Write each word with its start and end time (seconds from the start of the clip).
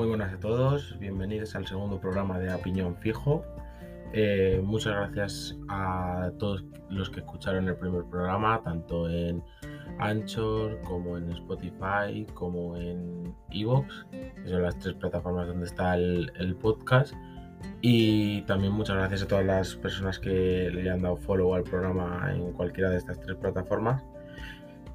Muy 0.00 0.08
buenas 0.08 0.32
a 0.32 0.40
todos, 0.40 0.98
bienvenidos 0.98 1.54
al 1.54 1.66
segundo 1.66 2.00
programa 2.00 2.38
de 2.38 2.50
Apiñón 2.50 2.96
Fijo. 2.96 3.44
Eh, 4.14 4.58
muchas 4.64 4.94
gracias 4.94 5.58
a 5.68 6.30
todos 6.38 6.64
los 6.88 7.10
que 7.10 7.20
escucharon 7.20 7.68
el 7.68 7.76
primer 7.76 8.04
programa, 8.04 8.62
tanto 8.64 9.10
en 9.10 9.44
Anchor 9.98 10.80
como 10.84 11.18
en 11.18 11.30
Spotify, 11.32 12.26
como 12.32 12.78
en 12.78 13.34
Evox, 13.50 14.06
que 14.10 14.48
son 14.48 14.62
las 14.62 14.78
tres 14.78 14.94
plataformas 14.94 15.48
donde 15.48 15.66
está 15.66 15.96
el, 15.96 16.32
el, 16.36 16.56
podcast. 16.56 17.12
Y 17.82 18.40
también 18.46 18.72
muchas 18.72 18.96
gracias 18.96 19.24
a 19.24 19.28
todas 19.28 19.44
las 19.44 19.74
personas 19.74 20.18
que 20.18 20.70
le 20.72 20.88
han 20.88 21.02
dado 21.02 21.16
follow 21.18 21.54
al 21.54 21.64
programa 21.64 22.32
en 22.34 22.54
cualquiera 22.54 22.88
de 22.88 22.96
estas 22.96 23.20
tres 23.20 23.36
plataformas. 23.36 24.02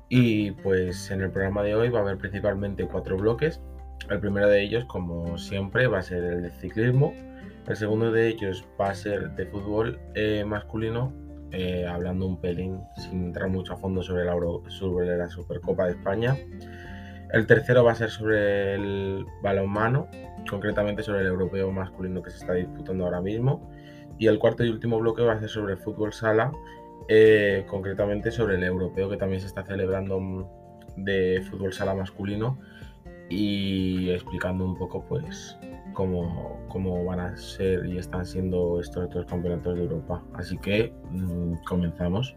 Y 0.09 0.49
pues 0.49 1.11
en 1.11 1.21
el 1.21 1.29
programa 1.29 1.61
de 1.61 1.75
hoy 1.75 1.89
va 1.89 1.99
a 1.99 2.01
haber 2.01 2.17
principalmente 2.17 2.87
cuatro 2.87 3.17
bloques. 3.17 3.61
El 4.09 4.19
primero 4.19 4.47
de 4.47 4.61
ellos, 4.61 4.85
como 4.85 5.37
siempre, 5.37 5.87
va 5.87 5.99
a 5.99 6.03
ser 6.03 6.23
el 6.23 6.43
de 6.43 6.51
ciclismo. 6.51 7.13
El 7.67 7.75
segundo 7.75 8.11
de 8.11 8.27
ellos 8.27 8.63
va 8.79 8.89
a 8.89 8.95
ser 8.95 9.31
de 9.31 9.47
fútbol 9.47 9.99
eh, 10.13 10.43
masculino, 10.45 11.11
eh, 11.51 11.87
hablando 11.87 12.27
un 12.27 12.39
pelín, 12.39 12.81
sin 12.97 13.25
entrar 13.25 13.49
mucho 13.49 13.73
a 13.73 13.77
fondo 13.77 14.03
sobre 14.03 14.25
la, 14.25 15.29
Supercopa 15.29 15.85
de 15.85 15.93
España. 15.93 16.37
El 17.33 17.47
tercero 17.47 17.83
va 17.83 17.93
a 17.93 17.95
ser 17.95 18.11
sobre 18.11 18.75
el 18.75 19.25
balonmano, 19.41 20.07
concretamente 20.47 21.01
sobre 21.01 21.21
el 21.21 21.27
europeo 21.27 21.71
masculino 21.71 22.21
que 22.21 22.29
se 22.29 22.37
está 22.37 22.53
disputando 22.53 23.05
ahora 23.05 23.21
mismo. 23.21 23.71
Y 24.19 24.27
el 24.27 24.37
cuarto 24.37 24.63
y 24.63 24.69
último 24.69 24.99
bloque 24.99 25.23
va 25.23 25.33
a 25.33 25.39
ser 25.39 25.49
sobre 25.49 25.73
el 25.73 25.79
fútbol 25.79 26.13
sala, 26.13 26.51
eh, 27.07 27.65
concretamente 27.67 28.29
sobre 28.29 28.55
el 28.55 28.63
europeo 28.63 29.09
que 29.09 29.17
también 29.17 29.41
se 29.41 29.47
está 29.47 29.63
celebrando 29.63 30.47
de 30.95 31.43
fútbol 31.49 31.73
sala 31.73 31.95
masculino 31.95 32.59
y 33.29 34.09
explicando 34.11 34.65
un 34.65 34.77
poco 34.77 35.03
pues 35.07 35.57
cómo, 35.93 36.65
cómo 36.69 37.03
van 37.05 37.19
a 37.19 37.37
ser 37.37 37.85
y 37.85 37.97
están 37.97 38.25
siendo 38.25 38.79
estos 38.79 39.05
otros 39.05 39.25
campeonatos 39.25 39.75
de 39.75 39.83
Europa. 39.83 40.23
Así 40.33 40.57
que 40.57 40.93
mmm, 41.09 41.55
comenzamos. 41.65 42.35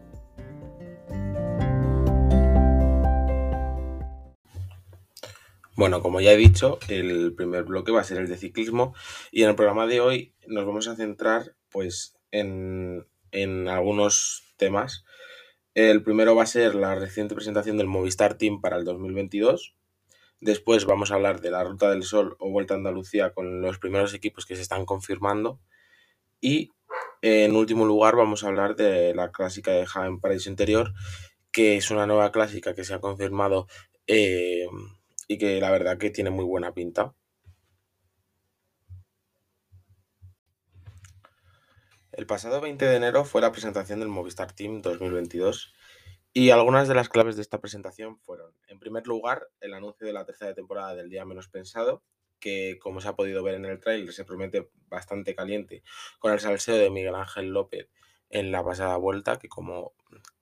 Bueno, 5.75 6.01
como 6.01 6.19
ya 6.19 6.33
he 6.33 6.37
dicho, 6.37 6.77
el 6.89 7.33
primer 7.35 7.63
bloque 7.63 7.91
va 7.91 8.01
a 8.01 8.03
ser 8.03 8.17
el 8.17 8.27
de 8.27 8.35
ciclismo 8.35 8.93
y 9.31 9.43
en 9.43 9.49
el 9.49 9.55
programa 9.55 9.87
de 9.87 10.01
hoy 10.01 10.33
nos 10.47 10.65
vamos 10.65 10.87
a 10.89 10.95
centrar 10.95 11.55
pues 11.69 12.17
en, 12.31 13.07
en 13.31 13.69
algunos 13.69 14.43
temas. 14.57 15.05
El 15.75 16.03
primero 16.03 16.35
va 16.35 16.43
a 16.43 16.47
ser 16.47 16.75
la 16.75 16.95
reciente 16.95 17.35
presentación 17.35 17.77
del 17.77 17.87
Movistar 17.87 18.37
Team 18.37 18.59
para 18.59 18.75
el 18.75 18.83
2022 18.83 19.78
Después 20.41 20.85
vamos 20.85 21.11
a 21.11 21.15
hablar 21.15 21.41
de 21.41 21.51
la 21.51 21.63
Ruta 21.63 21.89
del 21.89 22.03
Sol 22.03 22.35
o 22.39 22.49
Vuelta 22.49 22.73
a 22.73 22.77
Andalucía 22.77 23.33
con 23.33 23.61
los 23.61 23.77
primeros 23.77 24.13
equipos 24.13 24.45
que 24.45 24.55
se 24.55 24.61
están 24.61 24.85
confirmando. 24.85 25.59
Y 26.39 26.71
en 27.21 27.55
último 27.55 27.85
lugar 27.85 28.15
vamos 28.15 28.43
a 28.43 28.47
hablar 28.47 28.75
de 28.75 29.13
la 29.13 29.31
clásica 29.31 29.71
de 29.71 29.85
Jaén 29.85 30.19
Paraíso 30.19 30.49
Interior, 30.49 30.93
que 31.51 31.75
es 31.75 31.91
una 31.91 32.07
nueva 32.07 32.31
clásica 32.31 32.73
que 32.73 32.85
se 32.85 32.93
ha 32.93 33.01
confirmado 33.01 33.67
eh, 34.07 34.67
y 35.27 35.37
que 35.37 35.59
la 35.59 35.71
verdad 35.71 35.97
que 35.97 36.09
tiene 36.09 36.29
muy 36.29 36.45
buena 36.45 36.73
pinta. 36.73 37.13
El 42.13 42.25
pasado 42.25 42.61
20 42.61 42.85
de 42.85 42.95
enero 42.95 43.25
fue 43.25 43.41
la 43.41 43.51
presentación 43.51 43.99
del 43.99 44.09
Movistar 44.09 44.53
Team 44.53 44.81
2022 44.81 45.73
y 46.33 46.51
algunas 46.51 46.87
de 46.87 46.95
las 46.95 47.09
claves 47.09 47.35
de 47.35 47.41
esta 47.41 47.59
presentación 47.59 48.17
fueron, 48.19 48.53
en 48.67 48.79
primer 48.79 49.07
lugar, 49.07 49.47
el 49.61 49.73
anuncio 49.73 50.05
de 50.05 50.13
la 50.13 50.25
tercera 50.25 50.53
temporada 50.53 50.95
del 50.95 51.09
Día 51.09 51.25
Menos 51.25 51.49
Pensado, 51.49 52.03
que 52.39 52.79
como 52.79 53.01
se 53.01 53.09
ha 53.09 53.15
podido 53.15 53.43
ver 53.43 53.55
en 53.55 53.65
el 53.65 53.79
tráiler 53.79 54.13
se 54.13 54.25
promete 54.25 54.69
bastante 54.87 55.35
caliente, 55.35 55.83
con 56.19 56.31
el 56.31 56.39
salseo 56.39 56.75
de 56.77 56.89
Miguel 56.89 57.15
Ángel 57.15 57.49
López 57.49 57.89
en 58.29 58.51
la 58.51 58.63
pasada 58.63 58.95
vuelta, 58.97 59.39
que 59.39 59.49
como 59.49 59.93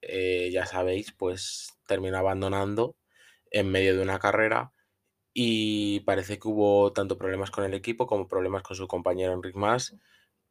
eh, 0.02 0.50
ya 0.52 0.66
sabéis, 0.66 1.14
pues 1.14 1.78
terminó 1.88 2.18
abandonando 2.18 2.96
en 3.52 3.72
medio 3.72 3.96
de 3.96 4.04
una 4.04 4.20
carrera 4.20 4.74
y 5.34 6.02
parece 6.02 6.40
que 6.40 6.48
hubo 6.48 6.92
tanto 6.94 7.18
problemas 7.18 7.52
con 7.52 7.64
el 7.64 7.74
equipo 7.74 8.08
como 8.08 8.28
problemas 8.28 8.64
con 8.64 8.76
su 8.76 8.88
compañero 8.88 9.34
Enric 9.34 9.56
Mas 9.56 9.96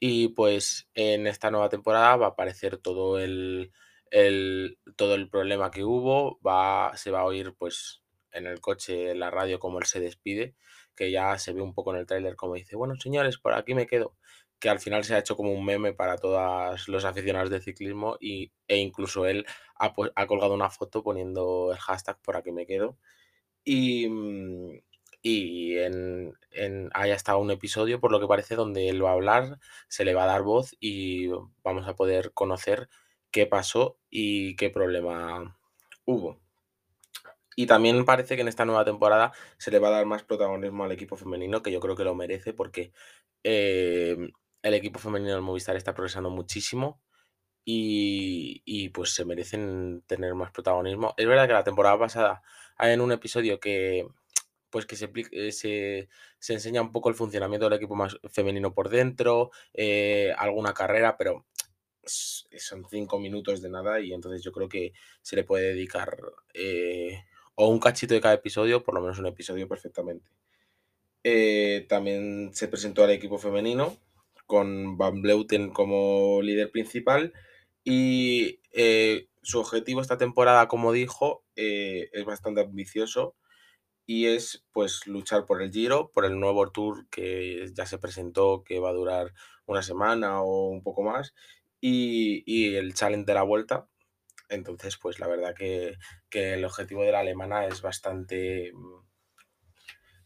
y 0.00 0.28
pues 0.28 0.88
en 0.94 1.26
esta 1.26 1.50
nueva 1.50 1.68
temporada 1.68 2.16
va 2.16 2.26
a 2.26 2.30
aparecer 2.30 2.78
todo 2.78 3.18
el 3.18 3.72
el, 4.10 4.78
todo 4.96 5.14
el 5.14 5.28
problema 5.28 5.70
que 5.70 5.84
hubo, 5.84 6.38
va, 6.46 6.96
se 6.96 7.10
va 7.10 7.20
a 7.20 7.24
oír 7.24 7.54
pues 7.58 8.02
en 8.32 8.46
el 8.46 8.60
coche, 8.60 9.10
en 9.12 9.20
la 9.20 9.30
radio, 9.30 9.58
como 9.58 9.78
él 9.78 9.86
se 9.86 10.00
despide, 10.00 10.54
que 10.94 11.10
ya 11.10 11.38
se 11.38 11.52
ve 11.52 11.62
un 11.62 11.74
poco 11.74 11.92
en 11.94 12.00
el 12.00 12.06
tráiler 12.06 12.36
como 12.36 12.54
dice, 12.54 12.76
bueno 12.76 12.94
señores, 12.96 13.38
por 13.38 13.54
aquí 13.54 13.74
me 13.74 13.86
quedo, 13.86 14.16
que 14.58 14.68
al 14.68 14.80
final 14.80 15.04
se 15.04 15.14
ha 15.14 15.18
hecho 15.18 15.36
como 15.36 15.52
un 15.52 15.64
meme 15.64 15.92
para 15.92 16.16
todos 16.18 16.88
los 16.88 17.04
aficionados 17.04 17.50
de 17.50 17.60
ciclismo 17.60 18.16
y, 18.20 18.52
e 18.68 18.78
incluso 18.78 19.26
él 19.26 19.46
ha, 19.78 19.94
ha 20.14 20.26
colgado 20.26 20.54
una 20.54 20.70
foto 20.70 21.02
poniendo 21.02 21.72
el 21.72 21.78
hashtag 21.78 22.18
por 22.22 22.36
aquí 22.36 22.52
me 22.52 22.66
quedo. 22.66 22.98
Y, 23.64 24.08
mm, 24.08 24.80
y 25.22 25.78
en, 25.78 26.34
en, 26.52 26.90
hay 26.94 27.10
hasta 27.10 27.36
un 27.36 27.50
episodio, 27.50 28.00
por 28.00 28.12
lo 28.12 28.20
que 28.20 28.28
parece, 28.28 28.54
donde 28.54 28.88
él 28.88 29.04
va 29.04 29.10
a 29.10 29.14
hablar, 29.14 29.58
se 29.88 30.04
le 30.04 30.14
va 30.14 30.24
a 30.24 30.26
dar 30.26 30.42
voz 30.42 30.76
y 30.80 31.28
vamos 31.64 31.88
a 31.88 31.96
poder 31.96 32.32
conocer 32.32 32.88
qué 33.36 33.44
pasó 33.44 33.98
y 34.08 34.56
qué 34.56 34.70
problema 34.70 35.58
hubo. 36.06 36.40
Y 37.54 37.66
también 37.66 38.06
parece 38.06 38.34
que 38.34 38.40
en 38.40 38.48
esta 38.48 38.64
nueva 38.64 38.82
temporada 38.86 39.32
se 39.58 39.70
le 39.70 39.78
va 39.78 39.88
a 39.88 39.90
dar 39.90 40.06
más 40.06 40.22
protagonismo 40.22 40.84
al 40.84 40.92
equipo 40.92 41.16
femenino, 41.16 41.62
que 41.62 41.70
yo 41.70 41.78
creo 41.78 41.94
que 41.96 42.04
lo 42.04 42.14
merece 42.14 42.54
porque 42.54 42.92
eh, 43.44 44.16
el 44.62 44.74
equipo 44.74 44.98
femenino 44.98 45.32
del 45.32 45.42
Movistar 45.42 45.76
está 45.76 45.92
progresando 45.92 46.30
muchísimo 46.30 47.02
y, 47.62 48.88
pues 48.94 49.12
se 49.14 49.26
merecen 49.26 50.02
tener 50.06 50.34
más 50.34 50.50
protagonismo. 50.50 51.12
Es 51.18 51.26
verdad 51.26 51.46
que 51.46 51.52
la 51.52 51.64
temporada 51.64 51.98
pasada 51.98 52.42
hay 52.78 52.94
en 52.94 53.02
un 53.02 53.12
episodio 53.12 53.60
que 53.60 54.08
pues 54.70 54.86
que 54.86 54.96
se, 54.96 55.10
eh, 55.14 56.08
se 56.38 56.52
enseña 56.54 56.80
un 56.80 56.92
poco 56.92 57.10
el 57.10 57.14
funcionamiento 57.14 57.66
del 57.68 57.76
equipo 57.76 57.94
más 57.96 58.18
femenino 58.30 58.72
por 58.72 58.88
dentro, 58.88 59.50
eh, 59.74 60.34
alguna 60.38 60.72
carrera, 60.72 61.16
pero 61.18 61.44
son 62.06 62.86
cinco 62.88 63.18
minutos 63.18 63.60
de 63.60 63.70
nada 63.70 64.00
y 64.00 64.12
entonces 64.12 64.42
yo 64.42 64.52
creo 64.52 64.68
que 64.68 64.92
se 65.22 65.36
le 65.36 65.44
puede 65.44 65.68
dedicar 65.68 66.16
eh, 66.54 67.24
o 67.54 67.68
un 67.68 67.80
cachito 67.80 68.14
de 68.14 68.20
cada 68.20 68.34
episodio, 68.34 68.82
por 68.82 68.94
lo 68.94 69.00
menos 69.00 69.18
un 69.18 69.26
episodio 69.26 69.68
perfectamente. 69.68 70.30
Eh, 71.24 71.86
también 71.88 72.50
se 72.54 72.68
presentó 72.68 73.02
al 73.02 73.10
equipo 73.10 73.38
femenino 73.38 73.96
con 74.46 74.96
Van 74.96 75.22
Bleuten 75.22 75.70
como 75.70 76.40
líder 76.42 76.70
principal 76.70 77.32
y 77.82 78.60
eh, 78.72 79.28
su 79.42 79.58
objetivo 79.58 80.00
esta 80.00 80.18
temporada, 80.18 80.68
como 80.68 80.92
dijo, 80.92 81.44
es 81.56 82.24
bastante 82.24 82.60
ambicioso 82.60 83.34
y 84.06 84.26
es 84.26 84.64
pues 84.72 85.06
luchar 85.06 85.46
por 85.46 85.60
el 85.60 85.72
Giro, 85.72 86.10
por 86.12 86.24
el 86.24 86.38
nuevo 86.38 86.70
tour 86.70 87.08
que 87.10 87.68
ya 87.74 87.86
se 87.86 87.98
presentó, 87.98 88.62
que 88.64 88.78
va 88.78 88.90
a 88.90 88.94
durar 88.94 89.34
una 89.66 89.82
semana 89.82 90.42
o 90.42 90.68
un 90.68 90.82
poco 90.82 91.02
más, 91.02 91.34
y, 91.86 92.74
el 92.76 92.94
challenge 92.94 93.26
de 93.26 93.34
la 93.34 93.42
vuelta. 93.42 93.88
Entonces, 94.48 94.96
pues 94.96 95.18
la 95.18 95.26
verdad 95.28 95.54
que, 95.54 95.96
el 96.30 96.64
objetivo 96.64 97.02
de 97.02 97.12
la 97.12 97.20
alemana 97.20 97.66
es 97.66 97.82
bastante, 97.82 98.72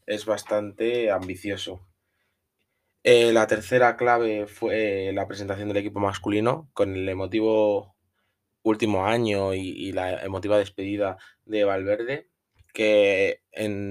es 0.06 0.26
bastante 0.26 1.10
ambicioso. 1.10 1.86
Eh, 3.02 3.32
la 3.32 3.46
tercera 3.46 3.96
clave 3.96 4.46
fue 4.46 5.10
la 5.14 5.26
presentación 5.26 5.68
del 5.68 5.78
equipo 5.78 6.00
masculino 6.00 6.68
con 6.74 6.94
el 6.94 7.08
emotivo 7.08 7.96
último 8.62 9.06
año 9.06 9.54
y, 9.54 9.92
la 9.92 10.22
emotiva 10.22 10.58
despedida 10.58 11.16
de 11.46 11.64
Valverde, 11.64 12.28
que 12.74 13.42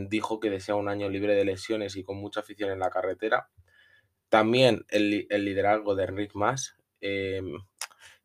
dijo 0.09 0.39
que 0.39 0.49
desea 0.49 0.75
un 0.75 0.89
año 0.89 1.09
libre 1.09 1.35
de 1.35 1.45
lesiones 1.45 1.95
y 1.95 2.03
con 2.03 2.17
mucha 2.17 2.41
afición 2.41 2.71
en 2.71 2.79
la 2.79 2.91
carretera. 2.91 3.49
También 4.29 4.85
el, 4.89 5.25
el 5.29 5.45
liderazgo 5.45 5.95
de 5.95 6.03
Enric 6.03 6.35
Mas, 6.35 6.78
Em, 7.01 7.59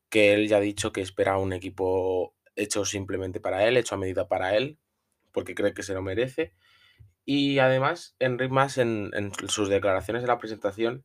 que 0.09 0.35
él 0.35 0.49
ya 0.49 0.59
ha 0.59 0.61
dicho 0.61 0.93
que 0.93 1.01
espera 1.01 1.39
un 1.39 1.53
equipo 1.53 2.35
hecho 2.57 2.85
simplemente 2.85 3.41
para 3.41 3.67
él, 3.67 3.77
hecho 3.77 3.97
a 3.97 3.99
medida 3.99 4.29
para 4.29 4.57
él, 4.57 4.79
porque 5.33 5.55
cree 5.55 5.75
que 5.75 5.83
se 5.83 5.95
lo 5.95 6.03
merece. 6.03 6.53
Y 7.25 7.59
además, 7.59 8.15
Enric 8.19 8.51
Mas 8.51 8.79
en, 8.79 9.11
sus 9.49 9.69
declaraciones 9.69 10.23
en 10.23 10.29
la 10.29 10.39
presentación 10.39 11.05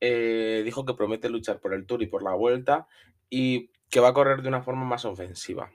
eh, 0.00 0.62
dijo 0.64 0.86
que 0.86 0.94
promete 0.94 1.28
luchar 1.28 1.60
por 1.60 1.74
el 1.74 1.86
Tour 1.86 2.02
y 2.02 2.06
por 2.06 2.22
la 2.22 2.34
Vuelta 2.34 2.86
y 3.28 3.70
que 3.90 4.00
va 4.00 4.08
a 4.08 4.14
correr 4.14 4.42
de 4.42 4.48
una 4.48 4.62
forma 4.62 4.84
más 4.84 5.04
ofensiva. 5.04 5.72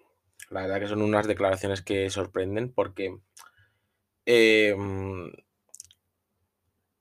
La 0.49 0.61
verdad 0.61 0.79
que 0.79 0.87
son 0.87 1.01
unas 1.01 1.27
declaraciones 1.27 1.81
que 1.81 2.09
sorprenden 2.09 2.71
porque 2.73 3.17
em, 4.25 5.31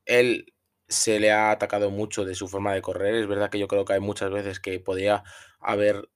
él 0.04 0.52
se 0.90 1.20
le 1.20 1.30
ha 1.30 1.52
atacado 1.52 1.90
mucho 1.90 2.24
de 2.24 2.34
su 2.34 2.48
forma 2.48 2.74
de 2.74 2.82
correr. 2.82 3.14
Es 3.14 3.26
verdad 3.26 3.48
que 3.48 3.58
yo 3.58 3.68
creo 3.68 3.84
que 3.84 3.94
hay 3.94 4.00
muchas 4.00 4.30
veces 4.30 4.60
que 4.60 4.80
podía 4.80 5.22
haber 5.60 6.10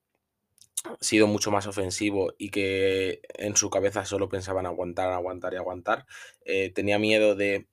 sido 0.99 1.27
mucho 1.27 1.49
más 1.49 1.65
ofensivo 1.65 2.33
y 2.37 2.49
que 2.49 3.21
en 3.35 3.55
su 3.55 3.69
cabeza 3.69 4.05
solo 4.05 4.29
pensaban 4.29 4.65
aguantar, 4.65 5.11
aguantar 5.11 5.53
y 5.53 5.57
aguantar. 5.57 6.05
Eh, 6.43 6.71
tenía 6.71 6.99
miedo 6.99 7.35
de 7.35 7.67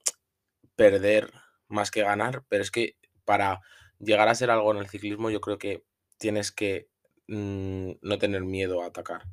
perder 0.76 1.32
más 1.68 1.90
que 1.90 2.02
ganar, 2.02 2.44
pero 2.48 2.62
es 2.62 2.70
que 2.70 2.96
para 3.24 3.60
llegar 3.98 4.28
a 4.28 4.34
ser 4.34 4.50
algo 4.50 4.72
en 4.72 4.78
el 4.78 4.88
ciclismo 4.88 5.30
yo 5.30 5.40
creo 5.40 5.58
que 5.58 5.84
tienes 6.18 6.52
que 6.52 6.88
mm, 7.28 7.92
no 8.00 8.18
tener 8.18 8.42
miedo 8.42 8.82
a 8.82 8.86
atacar. 8.86 9.24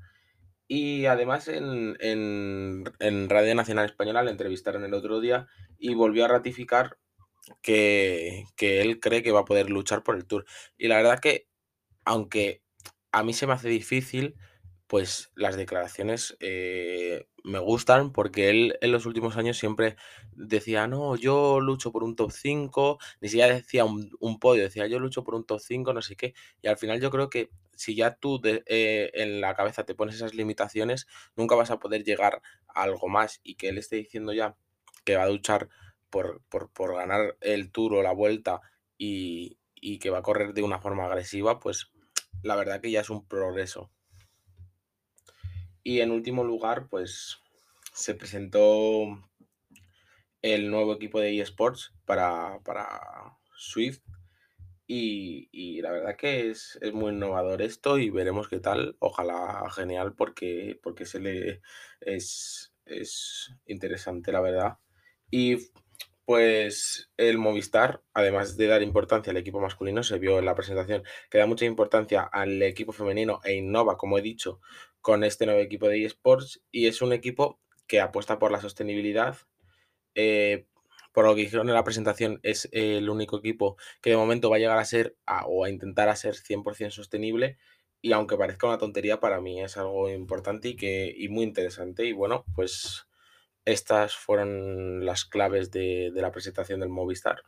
Y 0.68 1.06
además 1.06 1.48
en, 1.48 1.98
en, 2.00 3.30
Radio 3.30 3.56
Nacional 3.56 3.86
Española 3.86 4.24
le 4.24 4.32
entrevistaron 4.32 4.84
el 4.84 4.94
otro 4.94 5.20
día 5.20 5.48
y 5.80 5.96
volvió 5.96 6.26
a 6.26 6.28
ratificar 6.28 6.98
que, 7.62 8.46
que 8.56 8.82
él 8.82 9.00
cree 9.00 9.24
que 9.24 9.32
va 9.32 9.42
a 9.42 9.46
poder 9.46 9.70
luchar 9.70 10.04
por 10.04 10.16
el 10.16 10.26
Tour. 10.26 10.46
Y 10.78 10.88
la 10.88 10.98
verdad 10.98 11.20
que, 11.20 11.48
aunque 12.06 12.62
a 13.12 13.24
mí 13.24 13.34
se 13.34 13.48
me 13.48 13.54
hace 13.54 13.70
difícil, 13.70 14.36
pues 14.90 15.32
las 15.36 15.56
declaraciones 15.56 16.36
eh, 16.40 17.28
me 17.44 17.60
gustan 17.60 18.12
porque 18.12 18.50
él 18.50 18.78
en 18.82 18.92
los 18.92 19.06
últimos 19.06 19.38
años 19.38 19.56
siempre 19.56 19.98
decía, 20.32 20.88
no, 20.88 21.16
yo 21.16 21.60
lucho 21.60 21.92
por 21.92 22.04
un 22.04 22.16
top 22.16 22.32
5, 22.32 22.98
ni 23.22 23.30
siquiera 23.30 23.54
decía 23.54 23.86
un, 23.86 24.40
podio, 24.40 24.64
decía, 24.64 24.88
yo 24.88 24.98
lucho 24.98 25.24
por 25.24 25.36
un 25.36 25.46
top 25.46 25.60
5, 25.60 25.94
no 25.94 26.02
sé 26.02 26.16
qué, 26.16 26.34
y 26.64 26.70
al 26.70 26.78
final 26.78 27.00
yo 27.00 27.12
creo 27.12 27.30
que 27.30 27.52
si 27.76 27.94
ya 27.96 28.16
tú 28.16 28.42
eh, 28.44 29.12
en 29.14 29.42
la 29.42 29.54
cabeza 29.54 29.86
te 29.86 29.94
pones 29.94 30.16
esas 30.16 30.34
limitaciones, 30.34 31.06
nunca 31.36 31.54
vas 31.54 31.70
a 31.70 31.78
poder 31.78 32.04
llegar 32.04 32.42
a 32.68 32.82
algo 32.82 33.08
más 33.10 33.42
y 33.44 33.56
que 33.56 33.70
él 33.70 33.78
esté 33.78 33.98
diciendo 33.98 34.34
ya 34.34 34.56
que 35.06 35.18
va 35.18 35.24
a 35.24 35.30
luchar 35.30 35.70
por, 36.10 36.42
por, 36.50 36.96
ganar 36.96 37.38
el 37.42 37.72
tour 37.72 37.94
o 37.94 38.04
la 38.04 38.14
vuelta 38.14 38.62
y, 38.98 39.60
y 39.76 40.00
que 40.00 40.10
va 40.10 40.20
a 40.20 40.24
correr 40.24 40.54
de 40.54 40.64
una 40.64 40.80
forma 40.80 41.06
agresiva, 41.06 41.60
pues 41.60 41.92
la 42.44 42.56
verdad 42.56 42.82
que 42.82 42.92
ya 42.92 43.02
es 43.02 43.10
un 43.10 43.28
progreso. 43.28 43.92
Y 45.84 46.02
en 46.02 46.12
último 46.12 46.44
lugar, 46.44 46.88
pues 46.90 47.38
se 47.94 48.16
presentó 48.16 49.08
el 50.42 50.70
nuevo 50.70 50.94
equipo 50.94 51.20
de 51.20 51.40
eSports 51.40 51.94
para, 52.06 52.60
para 52.64 53.38
Swift. 53.56 54.02
Y, 54.92 55.82
la 55.82 55.92
verdad 55.92 56.16
que 56.18 56.50
es, 56.50 56.80
muy 56.94 57.12
innovador 57.12 57.62
esto 57.62 58.00
y 58.00 58.10
veremos 58.10 58.48
qué 58.48 58.60
tal. 58.60 58.96
Ojalá 59.00 59.70
genial 59.72 60.16
porque, 60.16 60.80
porque 60.82 61.06
se 61.06 61.20
le 61.20 61.62
es, 62.02 62.74
es 62.86 63.52
interesante, 63.68 64.32
la 64.32 64.42
verdad. 64.42 64.80
Y 65.30 65.58
pues 66.30 67.10
el 67.18 67.40
Movistar, 67.40 68.04
además 68.14 68.56
de 68.56 68.68
dar 68.68 68.84
importancia 68.84 69.32
al 69.32 69.38
equipo 69.38 69.60
masculino, 69.60 70.04
se 70.04 70.20
vio 70.20 70.38
en 70.38 70.46
la 70.46 70.54
presentación 70.54 71.02
que 71.28 71.40
da 71.40 71.48
mucha 71.48 71.66
importancia 71.66 72.22
al 72.22 72.62
equipo 72.62 72.92
femenino 72.92 73.40
e 73.44 73.56
innova, 73.56 73.98
como 73.98 74.16
he 74.16 74.22
dicho, 74.22 74.62
con 75.02 75.24
este 75.24 75.48
nuevo 75.48 75.60
equipo 75.60 75.88
de 75.88 76.06
eSports 76.06 76.62
y 76.70 76.86
es 76.86 77.02
un 77.02 77.14
equipo 77.14 77.60
que 77.88 78.00
apuesta 78.00 78.38
por 78.38 78.52
la 78.52 78.62
sostenibilidad. 78.62 79.38
Eh, 80.14 80.68
por 81.14 81.26
lo 81.26 81.34
que 81.34 81.42
dijeron 81.42 81.68
en 81.68 81.74
la 81.74 81.84
presentación, 81.84 82.40
es 82.44 82.70
el 82.74 83.10
único 83.10 83.40
equipo 83.40 83.78
que 84.00 84.12
de 84.12 84.18
momento 84.18 84.52
va 84.52 84.58
a 84.58 84.60
llegar 84.60 84.78
a 84.78 84.86
ser 84.86 85.18
o 85.48 85.66
a 85.66 85.72
intentar 85.72 86.10
a 86.10 86.16
ser 86.16 86.36
100% 86.36 86.92
sostenible 86.92 87.58
y 88.04 88.12
aunque 88.12 88.38
parezca 88.38 88.68
una 88.68 88.78
tontería, 88.78 89.20
para 89.20 89.42
mí 89.42 89.64
es 89.64 89.78
algo 89.78 90.08
importante 90.12 90.70
y, 90.70 90.76
que, 90.76 91.12
y 91.18 91.28
muy 91.30 91.44
interesante. 91.44 92.06
Y 92.06 92.12
bueno, 92.12 92.46
pues 92.54 93.09
estas 93.72 94.16
fueron 94.16 95.06
las 95.06 95.26
claves 95.26 95.72
de, 95.72 96.12
la 96.14 96.32
presentación 96.32 96.80
del 96.80 96.90
Movistar. 96.90 97.44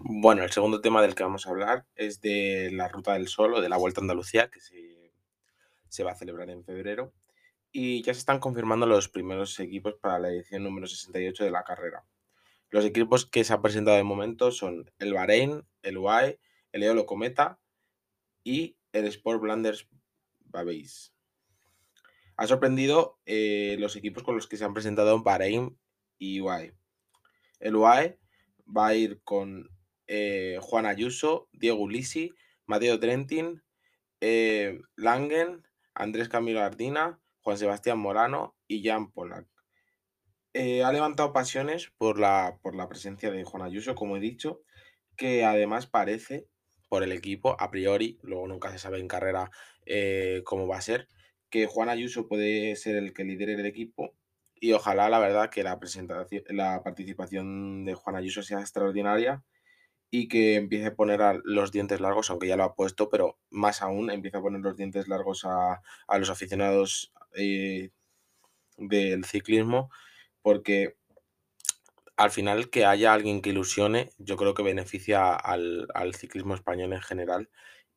Bueno, 0.00 0.42
el 0.42 0.50
segundo 0.50 0.80
tema 0.80 1.00
del 1.00 1.14
que 1.14 1.22
vamos 1.22 1.46
a 1.46 1.50
hablar 1.50 1.86
es 1.94 2.20
de 2.20 2.70
la 2.72 2.88
Ruta 2.88 3.14
del 3.14 3.28
Sol 3.28 3.54
o 3.54 3.60
de 3.60 3.68
la 3.68 3.76
Vuelta 3.76 4.00
a 4.00 4.02
Andalucía, 4.02 4.50
que 4.50 4.60
se, 4.60 6.04
va 6.04 6.12
a 6.12 6.16
celebrar 6.16 6.50
en 6.50 6.64
febrero. 6.64 7.12
Y 7.70 8.02
ya 8.02 8.12
se 8.12 8.20
están 8.20 8.40
confirmando 8.40 8.86
los 8.86 9.08
primeros 9.08 9.58
equipos 9.60 9.94
para 9.94 10.18
la 10.18 10.28
edición 10.28 10.64
número 10.64 10.86
68 10.86 11.44
de 11.44 11.50
la 11.50 11.64
carrera. 11.64 12.04
Los 12.68 12.84
equipos 12.84 13.26
que 13.26 13.44
se 13.44 13.52
han 13.52 13.62
presentado 13.62 13.96
de 13.96 14.02
momento 14.02 14.50
son 14.50 14.90
el 14.98 15.14
Bahrein, 15.14 15.64
el 15.82 15.98
UAE, 15.98 16.38
el 16.72 16.82
Eolo 16.82 17.06
Cometa 17.06 17.58
y 18.44 18.76
el 18.92 19.06
Sport 19.06 19.40
Blanders 19.40 19.88
Babes. 20.40 21.12
Ha 22.42 22.48
sorprendido 22.48 23.20
eh, 23.24 23.76
los 23.78 23.94
equipos 23.94 24.24
con 24.24 24.34
los 24.34 24.48
que 24.48 24.56
se 24.56 24.64
han 24.64 24.74
presentado 24.74 25.14
en 25.14 25.22
Bahrein 25.22 25.78
y 26.18 26.40
UAE. 26.40 26.74
El 27.60 27.76
UAE 27.76 28.18
va 28.66 28.88
a 28.88 28.94
ir 28.96 29.22
con 29.22 29.70
eh, 30.08 30.58
Juan 30.60 30.86
Ayuso, 30.86 31.48
Diego 31.52 31.78
Ulisi, 31.78 32.34
Mateo 32.66 32.98
Trentin, 32.98 33.62
eh, 34.20 34.80
Langen, 34.96 35.62
Andrés 35.94 36.28
Camilo 36.28 36.60
Ardina, 36.60 37.20
Juan 37.42 37.58
Sebastián 37.58 38.00
Morano 38.00 38.56
y 38.66 38.82
Jan 38.82 39.12
Polak. 39.12 39.46
ha 40.52 40.92
levantado 40.92 41.32
pasiones 41.32 41.92
por 41.96 42.18
la, 42.18 42.58
por 42.60 42.74
la 42.74 42.88
presencia 42.88 43.30
de 43.30 43.44
Juan 43.44 43.62
Ayuso, 43.62 43.94
como 43.94 44.16
he 44.16 44.20
dicho, 44.20 44.62
que 45.16 45.44
además 45.44 45.86
parece 45.86 46.48
por 46.88 47.04
el 47.04 47.12
equipo, 47.12 47.54
a 47.60 47.70
priori, 47.70 48.18
luego 48.24 48.48
nunca 48.48 48.72
se 48.72 48.80
sabe 48.80 48.98
en 48.98 49.06
carrera 49.06 49.48
cómo 50.44 50.66
va 50.66 50.78
a 50.78 50.82
ser, 50.82 51.06
que 51.52 51.66
Juan 51.66 51.90
Ayuso 51.90 52.26
puede 52.28 52.74
ser 52.76 52.96
el 52.96 53.12
que 53.12 53.24
lidere 53.24 53.52
el 53.52 53.66
equipo 53.66 54.14
y 54.58 54.72
ojalá 54.72 55.10
la 55.10 55.18
verdad 55.18 55.50
que 55.50 55.62
la 55.62 55.78
presentación, 55.78 56.42
la 56.48 56.82
participación 56.82 57.84
de 57.84 57.94
Juan 57.94 58.16
Ayuso 58.16 58.42
sea 58.42 58.60
extraordinaria 58.60 59.44
y 60.10 60.28
que 60.28 60.56
empiece 60.56 60.86
a 60.86 60.94
poner 60.94 61.20
los 61.44 61.70
dientes 61.70 62.00
largos, 62.00 62.30
aunque 62.30 62.48
ya 62.48 62.56
lo 62.56 62.64
ha 62.64 62.74
puesto, 62.74 63.10
pero 63.10 63.38
más 63.50 63.82
aún 63.82 64.10
empiece 64.10 64.38
a 64.38 64.40
poner 64.40 64.62
los 64.62 64.76
dientes 64.76 65.08
largos 65.08 65.44
a, 65.44 65.82
los 66.18 66.30
aficionados 66.30 67.12
eh, 67.34 67.90
del 68.78 69.24
ciclismo, 69.26 69.90
porque 70.40 70.96
al 72.16 72.30
final 72.30 72.70
que 72.70 72.86
haya 72.86 73.12
alguien 73.12 73.42
que 73.42 73.50
ilusione, 73.50 74.10
yo 74.16 74.36
creo 74.36 74.54
que 74.54 74.62
beneficia 74.62 75.34
al, 75.34 75.88
al 75.94 76.14
ciclismo 76.14 76.54
español 76.54 76.94
en 76.94 77.02
general 77.02 77.50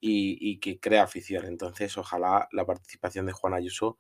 y, 0.08 0.60
que 0.60 0.80
crea 0.80 1.04
afición. 1.04 1.46
Entonces, 1.46 1.98
ojalá 1.98 2.48
la 2.52 2.66
participación 2.66 3.26
de 3.26 3.34
Juan 3.34 3.54
Ayuso 3.54 3.98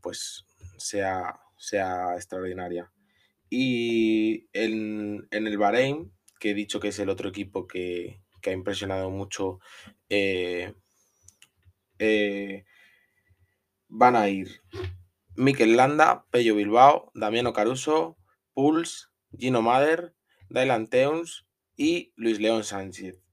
pues 0.00 0.46
sea, 0.76 1.40
sea 1.56 2.14
extraordinaria. 2.14 2.92
Y 3.50 4.48
en, 4.52 5.26
el 5.30 5.58
Bahrein, 5.58 6.12
que 6.38 6.50
he 6.50 6.54
dicho 6.54 6.80
que 6.80 6.88
es 6.88 6.98
el 6.98 7.08
otro 7.08 7.28
equipo 7.28 7.66
que, 7.66 8.20
ha 8.46 8.50
impresionado 8.50 9.10
mucho, 9.10 9.58
eh, 10.08 10.72
eh, 11.98 12.64
van 13.88 14.16
a 14.16 14.30
ir 14.30 14.62
Mikel 15.36 15.76
Landa, 15.76 16.24
Pello 16.30 16.54
Bilbao, 16.54 17.10
Damiano 17.14 17.52
Caruso, 17.52 18.16
Puls, 18.54 19.10
Gino 19.36 19.60
Mader, 19.60 20.14
Dylan 20.48 20.86
Teuns 20.86 21.46
y 21.76 22.14
Luis 22.16 22.40
León 22.40 22.64
Sánchez. 22.64 23.27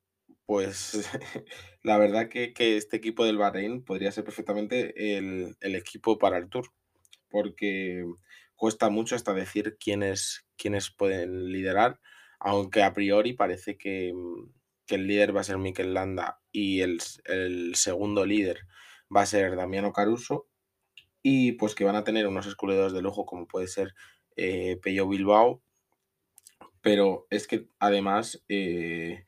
Pues 0.46 1.10
la 1.84 1.98
verdad 1.98 2.30
que, 2.30 2.54
este 2.58 2.98
equipo 2.98 3.26
del 3.26 3.38
Bahrein 3.38 3.84
podría 3.84 4.12
ser 4.12 4.24
perfectamente 4.24 5.18
el, 5.18 5.56
equipo 5.62 6.18
para 6.18 6.38
el 6.38 6.50
Tour, 6.50 6.72
porque 7.30 8.04
cuesta 8.56 8.90
mucho 8.90 9.16
hasta 9.16 9.34
decir 9.34 9.78
quiénes, 9.80 10.46
quiénes 10.58 10.92
pueden 10.92 11.52
liderar, 11.52 12.00
aunque 12.40 12.84
a 12.84 12.94
priori 12.94 13.34
parece 13.34 13.78
que, 13.78 14.14
el 14.88 15.08
líder 15.08 15.36
va 15.36 15.42
a 15.42 15.44
ser 15.44 15.58
Mikel 15.58 15.96
Landa 15.96 16.40
y 16.52 16.82
el, 16.82 17.00
segundo 17.74 18.24
líder 18.24 18.60
va 19.14 19.22
a 19.22 19.26
ser 19.26 19.56
Damiano 19.56 19.92
Caruso, 19.94 20.48
y 21.24 21.54
pues 21.54 21.74
que 21.74 21.86
van 21.86 21.96
a 21.96 22.04
tener 22.04 22.28
unos 22.28 22.46
escuderos 22.46 22.94
de 22.94 23.02
lujo 23.02 23.26
como 23.26 23.48
puede 23.48 23.68
ser 23.68 23.96
eh, 24.36 24.78
Pello 24.84 25.08
Bilbao, 25.08 25.64
pero 26.82 27.26
es 27.32 27.48
que 27.48 27.68
además... 27.80 28.44
Eh, 28.48 29.26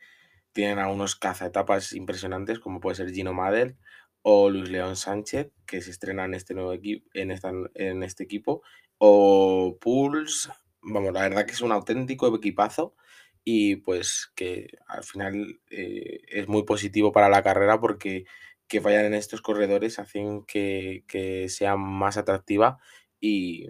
tienen 0.57 0.79
a 0.79 0.89
unos 0.89 1.15
cazaetapas 1.15 1.93
impresionantes, 1.93 2.57
como 2.57 2.79
puede 2.79 2.95
ser 2.95 3.11
Gino 3.11 3.31
Madel 3.31 3.77
o 4.23 4.49
Luis 4.49 4.69
León 4.69 4.95
Sánchez, 4.95 5.51
que 5.67 5.81
se 5.81 5.91
estrena 5.91 6.25
en 6.25 6.33
este 6.33 6.55
nuevo 6.55 6.73
equipo, 6.73 7.07
en, 7.13 7.31
en 7.75 8.01
este 8.01 8.23
equipo, 8.23 8.63
o 8.97 9.77
Pulse. 9.79 10.49
Vamos, 10.81 11.13
la 11.13 11.21
verdad 11.21 11.45
que 11.45 11.51
es 11.51 11.61
un 11.61 11.71
auténtico 11.71 12.35
equipazo 12.35 12.95
y 13.43 13.75
pues 13.75 14.31
que 14.33 14.79
al 14.87 15.03
final 15.03 15.61
eh, 15.69 16.21
es 16.27 16.47
muy 16.47 16.63
positivo 16.63 17.11
para 17.11 17.29
la 17.29 17.43
carrera 17.43 17.79
porque 17.79 18.25
que 18.67 18.79
vayan 18.79 19.05
en 19.05 19.13
estos 19.13 19.43
corredores 19.43 19.99
hacen 19.99 20.43
que, 20.43 21.03
sea 21.49 21.77
más 21.77 22.17
atractiva 22.17 22.79
y, 23.19 23.69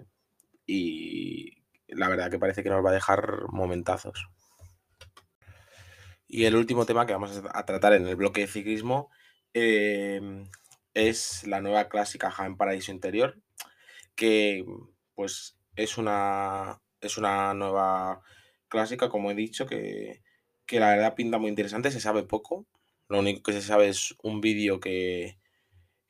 y 0.66 1.62
la 1.86 2.08
verdad 2.08 2.30
que 2.30 2.38
parece 2.38 2.62
que 2.62 2.70
nos 2.70 2.82
va 2.82 2.90
a 2.90 2.94
dejar 2.94 3.42
momentazos. 3.50 4.30
Y 6.28 6.44
el 6.44 6.56
último 6.56 6.86
tema 6.86 7.06
que 7.06 7.14
vamos 7.14 7.42
a 7.52 7.64
tratar 7.64 7.94
en 7.94 8.06
el 8.06 8.16
bloque 8.16 8.42
de 8.42 8.46
ciclismo 8.48 9.10
em, 9.54 10.44
es 10.94 11.46
la 11.46 11.60
nueva 11.60 11.88
clásica 11.88 12.30
Jaén 12.30 12.56
Paraíso 12.56 12.92
Interior, 12.92 13.40
que 14.14 14.64
pues 15.14 15.58
es 15.76 15.98
una, 15.98 16.82
es 17.00 17.18
una 17.18 17.54
nueva 17.54 18.22
clásica, 18.68 19.08
como 19.08 19.30
he 19.30 19.34
dicho, 19.34 19.66
que, 19.66 20.22
la 20.70 20.90
verdad 20.90 21.14
pinta 21.14 21.38
muy 21.38 21.48
interesante, 21.48 21.90
se 21.90 22.00
sabe 22.00 22.24
poco. 22.24 22.66
Lo 23.08 23.20
único 23.20 23.42
que 23.42 23.52
se 23.54 23.62
sabe 23.62 23.88
es 23.88 24.14
un 24.22 24.40
vídeo 24.42 24.80
que, 24.80 25.38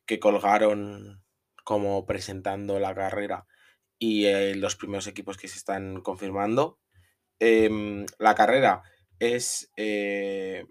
que 0.06 0.18
colgaron 0.18 1.22
como 1.64 2.06
presentando 2.06 2.80
la 2.80 2.94
carrera 2.94 3.46
y 3.98 4.26
eh, 4.26 4.56
los 4.56 4.76
primeros 4.76 5.06
equipos 5.06 5.36
que 5.36 5.48
se 5.48 5.58
están 5.58 6.00
confirmando 6.02 6.78
Em, 7.40 8.04
la 8.18 8.34
carrera 8.34 8.82
es, 9.18 9.70
eh, 9.76 10.66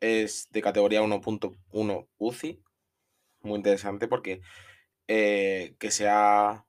es 0.00 0.48
de 0.50 0.62
categoría 0.62 1.02
1.1 1.02 2.08
UCI, 2.18 2.62
muy 3.42 3.56
interesante 3.56 4.08
porque 4.08 4.40
eh, 5.08 5.76
que 5.78 5.90
sea 5.90 6.66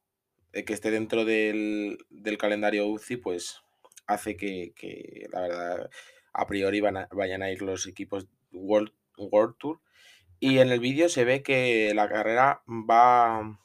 que 0.52 0.74
esté 0.74 0.92
dentro 0.92 1.26
del, 1.26 1.98
calendario 2.40 2.88
UCI, 2.88 3.18
pues 3.18 3.62
hace 4.08 4.38
que, 4.38 4.74
la 5.32 5.42
verdad 5.42 5.90
a 6.34 6.48
priori 6.48 6.82
vayan 6.82 7.42
a 7.42 7.52
ir 7.52 7.62
los 7.62 7.88
equipos 7.88 8.28
World, 8.52 8.94
World 9.18 9.56
Tour. 9.58 9.82
Y 10.40 10.60
en 10.60 10.70
el 10.70 10.80
vídeo 10.80 11.10
se 11.10 11.26
ve 11.26 11.44
que 11.44 11.94
la 11.94 12.10
carrera 12.10 12.62
va, 12.68 13.60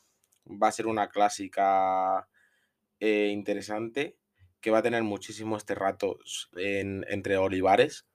va 0.47 0.69
a 0.69 0.73
ser 0.73 0.87
una 0.87 1.09
clásica 1.11 2.28
eh, 3.00 3.28
interesante 3.33 4.20
que 4.61 4.71
va 4.71 4.79
a 4.79 4.83
tener 4.83 5.02
muchísimos 5.02 5.64
terratos 5.64 6.50
entre 6.57 7.37
olivares. 7.38 8.07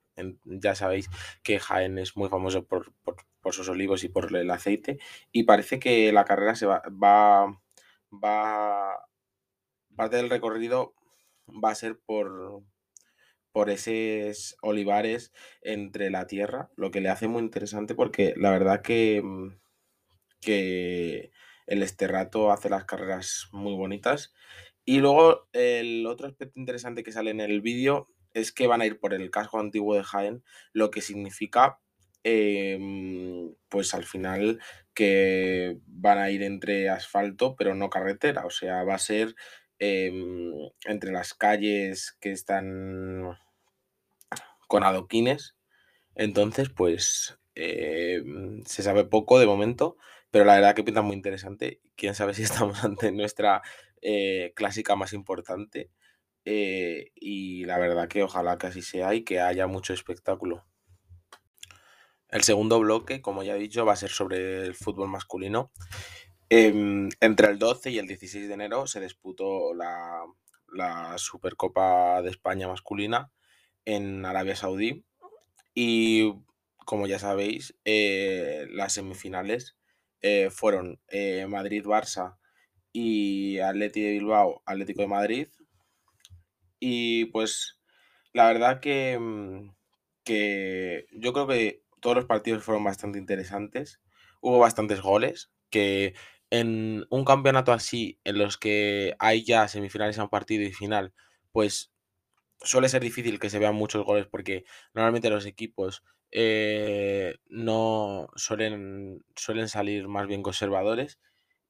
ya 0.44 0.74
sabéis 0.74 1.08
que 1.42 1.58
Jaén 1.58 1.98
es 1.98 2.16
muy 2.16 2.28
famoso 2.28 2.66
por, 2.66 2.92
sus 3.52 3.68
olivos 3.68 4.04
y 4.04 4.08
por 4.08 4.34
el 4.34 4.50
aceite. 4.50 4.98
Y 5.32 5.44
parece 5.44 5.78
que 5.78 6.12
la 6.12 6.24
carrera 6.24 6.54
se 6.54 6.66
va, 6.66 6.82
va, 7.02 7.46
va 8.12 9.06
parte 9.96 10.16
del 10.16 10.30
recorrido 10.30 10.94
va 11.48 11.70
a 11.70 11.74
ser 11.74 11.98
por, 12.04 12.62
por 13.52 13.70
esos 13.70 14.56
olivares 14.62 15.32
entre 15.62 16.10
la 16.10 16.26
tierra, 16.26 16.70
lo 16.76 16.90
que 16.90 17.00
le 17.00 17.08
hace 17.08 17.28
muy 17.28 17.42
interesante 17.42 17.94
porque 17.94 18.34
la 18.36 18.50
verdad 18.50 18.82
que, 18.82 19.22
mm, 19.22 19.58
que 20.40 21.32
el 21.66 21.82
esterrato 21.82 22.52
hace 22.52 22.68
las 22.68 22.84
carreras 22.84 23.48
muy 23.52 23.74
bonitas. 23.74 24.32
Y 24.86 25.00
luego 25.00 25.48
el 25.52 26.06
otro 26.06 26.28
aspecto 26.28 26.60
interesante 26.60 27.02
que 27.02 27.12
sale 27.12 27.32
en 27.32 27.40
el 27.40 27.60
vídeo 27.60 28.06
es 28.34 28.52
que 28.52 28.68
van 28.68 28.80
a 28.80 28.86
ir 28.86 29.00
por 29.00 29.14
el 29.14 29.30
casco 29.30 29.58
antiguo 29.58 29.96
de 29.96 30.04
Jaén, 30.04 30.44
lo 30.72 30.90
que 30.90 31.02
significa 31.02 31.80
em, 32.22 33.54
pues 33.68 33.94
al 33.94 34.04
final 34.04 34.60
que 34.94 35.78
van 35.86 36.18
a 36.18 36.30
ir 36.30 36.42
entre 36.42 36.88
asfalto 36.88 37.56
pero 37.56 37.74
no 37.74 37.90
carretera, 37.90 38.46
o 38.46 38.50
sea, 38.50 38.84
va 38.84 38.94
a 38.94 38.98
ser 38.98 39.34
em, 39.78 40.52
entre 40.84 41.12
las 41.12 41.34
calles 41.34 42.16
que 42.20 42.30
están 42.32 43.36
con 44.68 44.84
adoquines. 44.84 45.56
Entonces, 46.14 46.70
pues 46.70 47.38
eh, 47.54 48.22
se 48.66 48.82
sabe 48.82 49.04
poco 49.04 49.38
de 49.38 49.46
momento, 49.46 49.96
pero 50.30 50.44
la 50.44 50.54
verdad 50.54 50.74
que 50.74 50.84
pinta 50.84 51.02
muy 51.02 51.16
interesante. 51.16 51.80
Quién 51.96 52.14
sabe 52.14 52.34
si 52.34 52.42
estamos 52.42 52.82
ante 52.84 53.12
nuestra 53.12 53.62
eh, 54.02 54.52
clásica 54.54 54.96
más 54.96 55.12
importante. 55.12 55.90
Eh, 56.44 57.10
y 57.14 57.64
la 57.64 57.78
verdad 57.78 58.08
que 58.08 58.22
ojalá 58.22 58.56
que 58.58 58.68
así 58.68 58.82
sea 58.82 59.14
y 59.14 59.24
que 59.24 59.40
haya 59.40 59.66
mucho 59.66 59.92
espectáculo. 59.92 60.64
El 62.28 62.42
segundo 62.42 62.78
bloque, 62.78 63.20
como 63.20 63.42
ya 63.42 63.56
he 63.56 63.58
dicho, 63.58 63.84
va 63.86 63.94
a 63.94 63.96
ser 63.96 64.10
sobre 64.10 64.66
el 64.66 64.74
fútbol 64.74 65.08
masculino. 65.08 65.72
Em, 66.48 67.08
entre 67.20 67.48
el 67.48 67.58
12 67.58 67.90
y 67.90 67.98
el 67.98 68.06
16 68.06 68.46
de 68.48 68.54
enero 68.54 68.86
se 68.86 69.00
disputó 69.00 69.74
la, 69.74 70.24
la 70.72 71.18
Supercopa 71.18 72.22
de 72.22 72.30
España 72.30 72.68
masculina 72.68 73.32
en 73.84 74.24
Arabia 74.24 74.56
Saudí. 74.56 75.04
Y 75.74 76.32
como 76.84 77.06
ya 77.06 77.18
sabéis, 77.18 77.76
eh, 77.84 78.66
las 78.70 78.94
semifinales 78.94 79.76
fueron 80.50 81.00
Madrid-Barça 81.48 82.36
y 82.98 83.58
Atlético 83.58 84.06
de 84.06 84.12
Bilbao, 84.12 84.62
Atlético 84.64 85.02
de 85.02 85.08
Madrid. 85.08 85.48
Y 86.80 87.26
pues 87.26 87.78
la 88.32 88.46
verdad 88.46 88.80
que, 88.80 89.18
mm, 89.18 89.74
que 90.24 91.06
yo 91.12 91.34
creo 91.34 91.46
que 91.46 91.82
todos 92.00 92.16
los 92.16 92.24
partidos 92.24 92.64
fueron 92.64 92.84
bastante 92.84 93.18
interesantes. 93.18 94.00
Hubo 94.40 94.58
bastantes 94.58 95.02
goles, 95.02 95.52
que 95.70 96.14
en 96.50 97.04
un 97.10 97.24
campeonato 97.26 97.72
así, 97.72 98.18
en 98.24 98.38
los 98.38 98.56
que 98.56 99.14
hay 99.18 99.44
ya 99.44 99.68
semifinales 99.68 100.18
a 100.18 100.24
un 100.24 100.30
partido 100.30 100.62
y 100.64 100.72
final, 100.72 101.12
pues 101.52 101.92
suele 102.62 102.88
ser 102.88 103.02
difícil 103.02 103.38
que 103.40 103.50
se 103.50 103.58
vean 103.58 103.74
muchos 103.76 104.04
goles 104.06 104.26
porque 104.26 104.64
normalmente 104.94 105.30
los 105.30 105.46
equipos 105.46 106.02
eh, 106.32 107.36
no 107.48 108.28
suelen, 108.36 109.24
suelen 109.36 109.68
salir 109.68 110.08
más 110.08 110.26
bien 110.28 110.42
conservadores. 110.42 111.20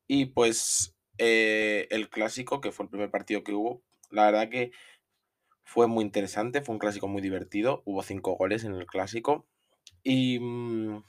Y 0.09 0.26
pues 0.26 0.95
eh, 1.18 1.87
el 1.90 2.08
clásico, 2.08 2.61
que 2.61 2.73
fue 2.73 2.85
el 2.85 2.90
primer 2.90 3.11
partido 3.11 3.44
que 3.44 3.52
hubo, 3.52 3.82
la 4.11 4.26
verdad 4.26 4.49
que 4.49 4.73
fue 5.64 5.87
muy 5.88 6.04
interesante, 6.04 6.62
fue 6.62 6.75
un 6.75 6.78
clásico 6.78 7.08
muy 7.08 7.23
divertido, 7.23 7.82
hubo 7.85 8.02
cinco 8.02 8.37
goles 8.37 8.64
en 8.64 8.75
el 8.75 8.87
clásico. 8.87 9.46
Y, 10.02 10.38
mm, 10.40 11.02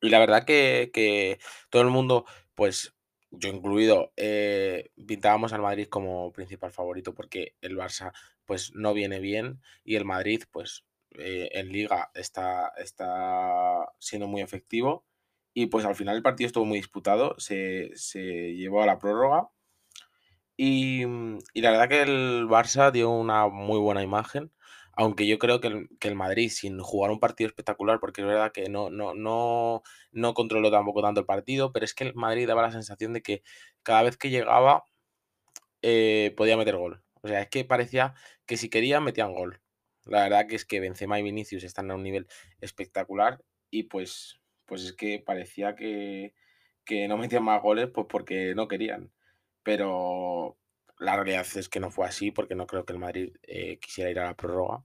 la 0.00 0.18
verdad 0.18 0.44
que, 0.44 0.90
que 0.92 1.38
todo 1.70 1.82
el 1.82 1.88
mundo, 1.88 2.24
pues 2.54 2.94
yo 3.30 3.48
incluido, 3.48 4.12
eh, 4.16 4.90
pintábamos 5.06 5.52
al 5.52 5.62
Madrid 5.62 5.86
como 5.88 6.32
principal 6.32 6.72
favorito 6.72 7.14
porque 7.14 7.54
el 7.60 7.76
Barça 7.76 8.12
pues 8.44 8.72
no 8.74 8.92
viene 8.92 9.20
bien 9.20 9.60
y 9.84 9.96
el 9.96 10.04
Madrid 10.04 10.42
pues 10.50 10.84
eh, 11.18 11.48
en 11.52 11.70
liga 11.70 12.10
está, 12.14 12.72
está 12.76 13.92
siendo 13.98 14.26
muy 14.26 14.42
efectivo 14.42 15.04
y 15.54 15.66
pues 15.66 15.84
al 15.84 15.94
final 15.96 16.16
el 16.16 16.22
partido 16.22 16.46
estuvo 16.46 16.64
muy 16.64 16.78
disputado, 16.78 17.34
se, 17.38 17.92
llevó 18.54 18.82
a 18.82 18.86
la 18.86 18.98
prórroga 18.98 19.48
y, 20.56 21.02
y 21.54 21.60
la 21.60 21.70
verdad 21.70 21.88
que 21.88 22.02
el 22.02 22.46
Barça 22.48 22.90
dio 22.92 23.10
una 23.10 23.48
muy 23.48 23.78
buena 23.78 24.02
imagen 24.02 24.52
aunque 25.00 25.26
yo 25.26 25.38
creo 25.38 25.60
que 25.60 25.68
el, 26.00 26.14
Madrid, 26.14 26.50
sin 26.50 26.78
jugar 26.80 27.10
un 27.10 27.20
partido 27.20 27.48
espectacular, 27.48 28.00
porque 28.00 28.20
es 28.20 28.26
verdad 28.26 28.52
que 28.52 28.68
no, 28.68 28.90
no, 28.90 29.14
no, 29.14 29.82
no 30.12 30.34
controló 30.34 30.70
tampoco 30.70 31.00
tanto 31.00 31.20
el 31.20 31.26
partido, 31.26 31.72
pero 31.72 31.86
es 31.86 31.94
que 31.94 32.04
el 32.04 32.14
Madrid 32.14 32.46
daba 32.46 32.60
la 32.62 32.72
sensación 32.72 33.14
de 33.14 33.22
que 33.22 33.42
cada 33.82 34.02
vez 34.02 34.18
que 34.18 34.28
llegaba 34.28 34.84
eh, 35.82 36.34
podía 36.36 36.56
meter 36.56 36.76
gol. 36.76 37.02
O 37.22 37.28
sea, 37.28 37.42
es 37.42 37.48
que 37.48 37.64
parecía 37.64 38.14
que 38.46 38.56
si 38.56 38.68
querían 38.68 39.04
metían 39.04 39.32
gol. 39.32 39.62
La 40.04 40.22
verdad 40.24 40.46
que 40.46 40.56
es 40.56 40.64
que 40.64 40.80
Benzema 40.80 41.18
y 41.20 41.22
Vinicius 41.22 41.64
están 41.64 41.90
a 41.90 41.94
un 41.94 42.02
nivel 42.02 42.26
espectacular 42.60 43.42
y 43.70 43.84
pues, 43.84 44.39
pues 44.70 44.84
es 44.84 44.92
que 44.92 45.18
parecía 45.18 45.74
que, 45.74 46.32
no 47.08 47.16
metían 47.18 47.42
más 47.42 47.60
goles 47.60 47.88
pues 47.92 48.06
porque 48.08 48.54
no 48.54 48.68
querían. 48.68 49.12
Pero 49.64 50.58
la 50.96 51.16
realidad 51.16 51.44
es 51.56 51.68
que 51.68 51.80
no 51.80 51.90
fue 51.90 52.06
así 52.06 52.30
porque 52.30 52.54
no 52.54 52.68
creo 52.68 52.84
que 52.84 52.92
el 52.92 53.00
Madrid 53.00 53.34
eh, 53.42 53.80
quisiera 53.80 54.10
ir 54.12 54.20
a 54.20 54.26
la 54.26 54.36
prórroga. 54.36 54.84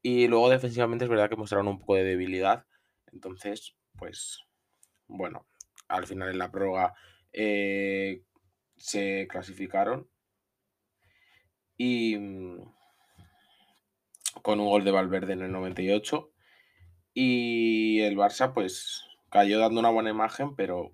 Y 0.00 0.28
luego 0.28 0.48
defensivamente 0.48 1.06
es 1.06 1.08
verdad 1.10 1.28
que 1.28 1.34
mostraron 1.34 1.66
un 1.66 1.80
poco 1.80 1.96
de 1.96 2.04
debilidad. 2.04 2.66
Entonces, 3.12 3.74
pues 3.98 4.44
bueno, 5.08 5.48
al 5.88 6.06
final 6.06 6.30
en 6.30 6.38
la 6.38 6.52
prórroga 6.52 6.94
eh, 7.32 8.22
se 8.76 9.26
clasificaron. 9.28 10.08
Y 11.76 12.16
mm, 12.16 12.60
con 14.40 14.60
un 14.60 14.68
gol 14.68 14.84
de 14.84 14.92
Valverde 14.92 15.32
en 15.32 15.42
el 15.42 15.50
98. 15.50 16.32
Y 17.12 18.02
el 18.02 18.16
Barça 18.16 18.54
pues 18.54 19.02
cayó 19.36 19.58
dando 19.58 19.80
una 19.80 19.90
buena 19.90 20.08
imagen, 20.08 20.56
pero 20.56 20.90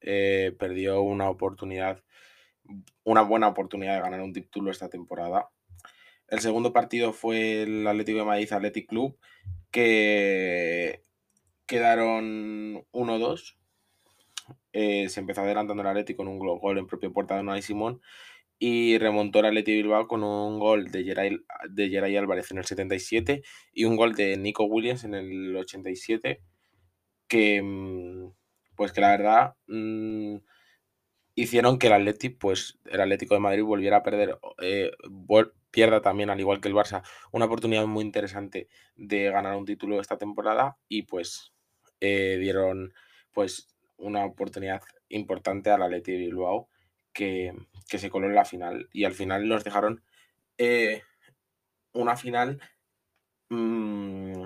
eh, 0.00 0.52
perdió 0.58 1.00
una 1.00 1.30
oportunidad, 1.30 2.02
una 3.04 3.22
buena 3.22 3.46
oportunidad 3.46 3.94
de 3.94 4.00
ganar 4.00 4.20
un 4.20 4.32
título 4.32 4.72
esta 4.72 4.88
temporada. 4.88 5.48
El 6.26 6.40
segundo 6.40 6.72
partido 6.72 7.12
fue 7.12 7.62
el 7.62 7.86
Atlético 7.86 8.18
de 8.18 8.24
Madrid 8.24 8.52
Athletic 8.52 8.88
Club, 8.88 9.16
que 9.70 11.02
quedaron 11.66 12.84
1-2. 12.90 13.56
Eh, 14.72 15.08
se 15.08 15.20
empezó 15.20 15.42
adelantando 15.42 15.80
el 15.80 15.88
Atlético 15.88 16.24
con 16.24 16.28
un 16.32 16.40
gol 16.40 16.78
en 16.78 16.86
propia 16.88 17.10
puerta 17.10 17.36
de 17.36 17.42
Unai 17.42 17.62
Simón 17.62 18.00
y 18.58 18.98
remontó 18.98 19.38
el 19.38 19.46
Atlético 19.46 19.76
Bilbao 19.76 20.08
con 20.08 20.24
un 20.24 20.58
gol 20.58 20.90
de 20.90 21.04
Geray, 21.04 21.38
de 21.70 22.18
Álvarez 22.18 22.50
en 22.50 22.58
el 22.58 22.64
77 22.64 23.42
y 23.72 23.84
un 23.84 23.94
gol 23.94 24.16
de 24.16 24.36
Nico 24.36 24.64
Williams 24.64 25.04
en 25.04 25.14
el 25.14 25.54
87 25.54 26.42
que 27.28 27.62
mm, 27.62 28.32
pues 28.76 28.92
que 28.92 29.00
la 29.00 29.10
verdad 29.10 29.54
mm, 29.66 30.36
hicieron 31.34 31.78
que 31.78 31.88
el 31.88 31.92
Atlético 31.94 32.38
pues 32.40 32.78
el 32.86 33.00
Atlético 33.00 33.34
de 33.34 33.40
Madrid 33.40 33.62
volviera 33.62 33.98
a 33.98 34.02
perder 34.02 34.38
eh, 34.60 34.90
pierda 35.70 36.00
también, 36.00 36.30
al 36.30 36.40
igual 36.40 36.60
que 36.60 36.68
el 36.68 36.74
Barça, 36.74 37.02
una 37.32 37.44
oportunidad 37.46 37.86
muy 37.86 38.04
interesante 38.04 38.68
de 38.96 39.30
ganar 39.30 39.56
un 39.56 39.66
título 39.66 40.00
esta 40.00 40.18
temporada 40.18 40.76
y 40.88 41.02
pues 41.02 41.52
eh, 42.00 42.36
dieron 42.40 42.94
pues 43.32 43.68
una 43.96 44.24
oportunidad 44.24 44.82
importante 45.08 45.70
al 45.70 45.82
Atleti 45.82 46.12
de 46.12 46.18
Bilbao 46.18 46.68
que, 47.12 47.52
se 47.86 48.10
coló 48.10 48.26
en 48.26 48.34
la 48.34 48.44
final 48.44 48.88
y 48.92 49.04
al 49.04 49.14
final 49.14 49.48
nos 49.48 49.64
dejaron 49.64 50.02
eh, 50.58 51.02
una 51.92 52.16
final 52.16 52.60
mm, 53.48 54.44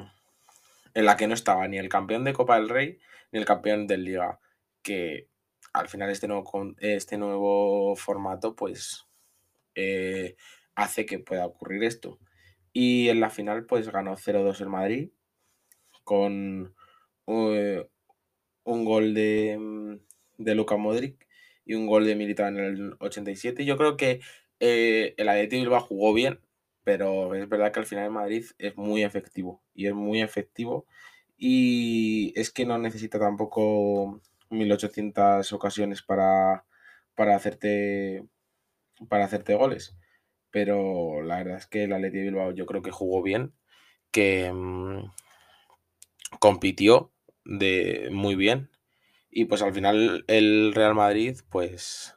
en 0.94 1.04
la 1.04 1.16
que 1.16 1.26
no 1.26 1.34
estaba 1.34 1.66
ni 1.68 1.78
el 1.78 1.88
campeón 1.88 2.24
de 2.24 2.32
Copa 2.32 2.56
del 2.56 2.68
Rey 2.68 2.98
ni 3.32 3.38
el 3.38 3.44
campeón 3.44 3.86
del 3.86 4.04
Liga 4.04 4.40
que 4.82 5.28
al 5.72 5.88
final 5.88 6.10
este 6.10 6.28
nuevo, 6.28 6.74
este 6.78 7.18
nuevo 7.18 7.96
formato 7.96 8.54
pues 8.54 9.06
eh, 9.74 10.36
hace 10.74 11.06
que 11.06 11.18
pueda 11.18 11.46
ocurrir 11.46 11.84
esto. 11.84 12.18
Y 12.72 13.08
en 13.08 13.20
la 13.20 13.30
final, 13.30 13.66
pues 13.66 13.90
ganó 13.90 14.16
0-2 14.16 14.60
el 14.60 14.68
Madrid 14.68 15.10
con 16.04 16.74
eh, 17.26 17.86
un 18.64 18.84
gol 18.84 19.14
de, 19.14 19.56
mm, 19.58 19.96
de 20.38 20.54
Modric 20.78 21.26
y 21.64 21.74
un 21.74 21.86
gol 21.86 22.06
de 22.06 22.16
Militao 22.16 22.48
en 22.48 22.58
el 22.58 22.96
87. 22.98 23.64
Yo 23.64 23.76
creo 23.76 23.96
que 23.96 24.20
eh, 24.60 25.14
el 25.16 25.28
Athletic 25.28 25.60
Bilbao 25.60 25.80
jugó 25.80 26.12
bien, 26.14 26.40
pero 26.84 27.34
es 27.34 27.48
verdad 27.48 27.72
que 27.72 27.80
al 27.80 27.86
final 27.86 28.10
Madrid 28.10 28.44
es 28.58 28.76
muy 28.76 29.02
efectivo 29.04 29.62
y 29.74 29.86
es 29.86 29.94
muy 29.94 30.20
efectivo 30.22 30.86
y 31.36 32.32
es 32.36 32.50
que 32.50 32.66
no 32.66 32.78
necesita 32.78 33.18
tampoco 33.18 34.20
1800 34.50 35.52
ocasiones 35.52 36.02
para, 36.02 36.64
para 37.14 37.36
hacerte 37.36 38.24
para 39.08 39.24
hacerte 39.24 39.54
goles. 39.54 39.96
Pero 40.50 41.22
la 41.22 41.38
verdad 41.38 41.58
es 41.58 41.66
que 41.66 41.84
el 41.84 41.92
Athletic 41.92 42.22
Bilbao 42.22 42.52
yo 42.52 42.66
creo 42.66 42.82
que 42.82 42.90
jugó 42.90 43.22
bien, 43.22 43.54
que 44.10 44.52
mm, 44.52 45.10
compitió 46.38 47.10
de 47.44 48.08
muy 48.12 48.36
bien 48.36 48.70
y 49.30 49.46
pues 49.46 49.62
al 49.62 49.72
final 49.72 50.24
el 50.28 50.74
Real 50.74 50.94
Madrid 50.94 51.36
pues 51.50 52.16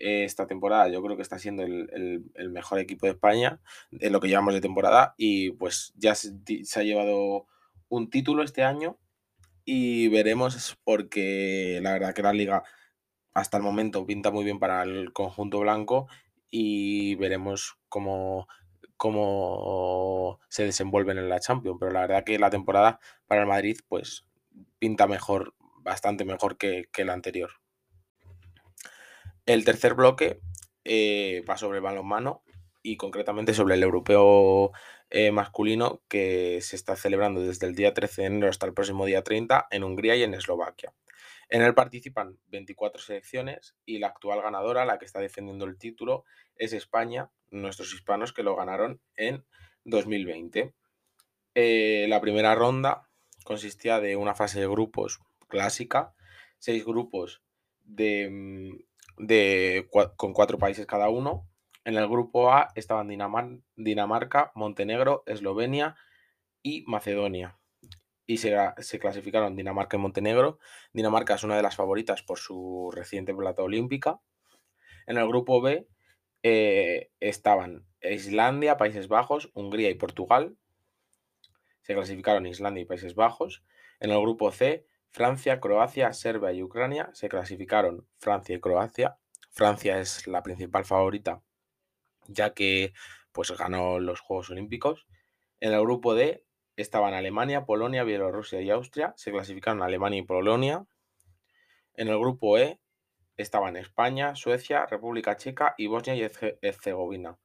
esta 0.00 0.46
temporada 0.46 0.88
yo 0.88 1.02
creo 1.02 1.16
que 1.16 1.22
está 1.22 1.38
siendo 1.38 1.62
el, 1.62 2.24
mejor 2.50 2.78
equipo 2.78 3.06
de 3.06 3.12
España 3.12 3.60
en 3.92 4.12
lo 4.12 4.20
que 4.20 4.28
llevamos 4.28 4.54
de 4.54 4.60
temporada 4.60 5.14
y 5.16 5.52
pues 5.52 5.92
ya 5.96 6.14
se, 6.14 6.32
ha 6.76 6.82
llevado 6.82 7.46
un 7.88 8.08
título 8.10 8.42
este 8.42 8.62
año 8.62 8.98
y 9.64 10.08
veremos 10.08 10.78
porque 10.84 11.80
la 11.82 11.92
verdad 11.92 12.14
que 12.14 12.22
la 12.22 12.32
liga 12.32 12.64
hasta 13.34 13.58
el 13.58 13.62
momento 13.62 14.06
pinta 14.06 14.30
muy 14.30 14.44
bien 14.44 14.58
para 14.58 14.82
el 14.82 15.12
conjunto 15.12 15.60
blanco 15.60 16.08
y 16.50 17.14
veremos 17.16 17.78
cómo, 17.88 18.48
cómo 18.96 20.40
se 20.48 20.64
desenvuelven 20.64 21.18
en 21.18 21.28
la 21.28 21.40
Champions. 21.40 21.76
Pero 21.78 21.92
la 21.92 22.00
verdad 22.00 22.24
que 22.24 22.38
la 22.38 22.50
temporada 22.50 22.98
para 23.26 23.42
el 23.42 23.46
Madrid 23.46 23.78
pues 23.88 24.26
pinta 24.78 25.06
mejor, 25.06 25.54
bastante 25.76 26.24
mejor 26.24 26.56
que, 26.56 26.88
que 26.92 27.04
la 27.04 27.12
anterior. 27.12 27.59
El 29.46 29.64
tercer 29.64 29.94
bloque 29.94 30.40
eh, 30.84 31.44
va 31.48 31.56
sobre 31.56 31.78
el 31.78 31.84
balonmano 31.84 32.42
y 32.82 32.96
concretamente 32.96 33.54
sobre 33.54 33.74
el 33.74 33.82
europeo 33.82 34.72
eh, 35.10 35.32
masculino 35.32 36.02
que 36.08 36.60
se 36.62 36.76
está 36.76 36.96
celebrando 36.96 37.40
desde 37.40 37.66
el 37.66 37.74
día 37.74 37.92
13 37.92 38.22
de 38.22 38.26
enero 38.26 38.48
hasta 38.48 38.66
el 38.66 38.74
próximo 38.74 39.06
día 39.06 39.22
30 39.22 39.66
en 39.70 39.84
Hungría 39.84 40.16
y 40.16 40.22
en 40.22 40.34
Eslovaquia. 40.34 40.94
En 41.48 41.62
él 41.62 41.74
participan 41.74 42.38
24 42.46 43.02
selecciones 43.02 43.74
y 43.84 43.98
la 43.98 44.06
actual 44.06 44.40
ganadora, 44.40 44.84
la 44.84 44.98
que 44.98 45.04
está 45.04 45.18
defendiendo 45.18 45.64
el 45.64 45.78
título, 45.78 46.24
es 46.54 46.72
España, 46.72 47.30
nuestros 47.50 47.92
hispanos 47.92 48.32
que 48.32 48.44
lo 48.44 48.54
ganaron 48.54 49.00
en 49.16 49.44
2020. 49.84 50.72
Eh, 51.56 52.06
la 52.08 52.20
primera 52.20 52.54
ronda 52.54 53.08
consistía 53.44 53.98
de 53.98 54.14
una 54.14 54.36
fase 54.36 54.60
de 54.60 54.68
grupos 54.68 55.18
clásica, 55.48 56.14
seis 56.58 56.84
grupos 56.84 57.42
de, 57.82 58.28
mm, 58.30 58.89
de, 59.20 59.88
con 60.16 60.32
cuatro 60.32 60.58
países 60.58 60.86
cada 60.86 61.08
uno. 61.08 61.46
En 61.84 61.96
el 61.96 62.08
grupo 62.08 62.52
A 62.52 62.68
estaban 62.74 63.08
Dinamarca, 63.76 64.52
Montenegro, 64.54 65.22
Eslovenia 65.26 65.96
y 66.62 66.84
Macedonia. 66.86 67.58
Y 68.26 68.36
se, 68.36 68.54
clasificaron 69.00 69.56
Dinamarca 69.56 69.96
y 69.96 70.00
Montenegro. 70.00 70.58
Dinamarca 70.92 71.34
es 71.34 71.42
una 71.42 71.56
de 71.56 71.62
las 71.62 71.76
favoritas 71.76 72.22
por 72.22 72.38
su 72.38 72.90
reciente 72.94 73.34
plata 73.34 73.62
olímpica. 73.62 74.20
En 75.06 75.16
el 75.16 75.26
grupo 75.26 75.60
B 75.60 75.88
eh, 76.42 77.10
estaban 77.18 77.86
Islandia, 78.02 78.76
Países 78.76 79.08
Bajos, 79.08 79.50
Hungría 79.54 79.90
y 79.90 79.94
Portugal. 79.94 80.56
Se 81.82 81.94
clasificaron 81.94 82.46
Islandia 82.46 82.82
y 82.82 82.86
Países 82.86 83.14
Bajos. 83.14 83.64
En 83.98 84.10
el 84.10 84.20
grupo 84.20 84.52
C 84.52 84.86
Francia, 85.12 85.60
Croacia, 85.60 86.12
Serbia 86.12 86.52
y 86.52 86.62
Ucrania 86.62 87.10
se 87.14 87.28
clasificaron 87.28 88.06
Francia 88.18 88.54
y 88.54 88.60
Croacia. 88.60 89.18
Francia 89.50 89.98
es 89.98 90.26
la 90.26 90.42
principal 90.42 90.84
favorita, 90.84 91.42
ya 92.28 92.54
que 92.54 92.92
pues 93.32 93.50
ganó 93.56 93.98
los 93.98 94.20
Juegos 94.20 94.50
Olímpicos. 94.50 95.06
En 95.58 95.72
el 95.72 95.80
grupo 95.80 96.14
D 96.14 96.44
estaban 96.76 97.14
Alemania, 97.14 97.64
Polonia, 97.64 98.04
Bielorrusia 98.04 98.60
y 98.60 98.70
Austria. 98.70 99.12
Se 99.16 99.32
clasificaron 99.32 99.82
Alemania 99.82 100.20
y 100.20 100.22
Polonia. 100.22 100.86
En 101.94 102.08
el 102.08 102.18
grupo 102.18 102.56
E 102.56 102.80
estaban 103.36 103.76
España, 103.76 104.36
Suecia, 104.36 104.86
República 104.86 105.36
Checa 105.36 105.74
y 105.76 105.88
Bosnia 105.88 106.14
y 106.14 106.30
Herzegovina. 106.62 107.38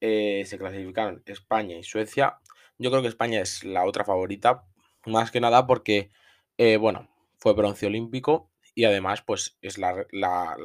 Eh, 0.00 0.44
se 0.46 0.58
clasificaron 0.58 1.22
España 1.26 1.76
y 1.76 1.82
Suecia. 1.82 2.38
Yo 2.78 2.90
creo 2.90 3.02
que 3.02 3.08
España 3.08 3.40
es 3.40 3.64
la 3.64 3.84
otra 3.86 4.04
favorita, 4.04 4.64
más 5.06 5.30
que 5.30 5.40
nada 5.40 5.66
porque 5.66 6.10
eh, 6.58 6.76
bueno, 6.76 7.08
fue 7.38 7.54
bronce 7.54 7.86
olímpico 7.86 8.50
y 8.74 8.84
además 8.84 9.22
pues 9.22 9.58
es 9.62 9.78
la, 9.78 10.06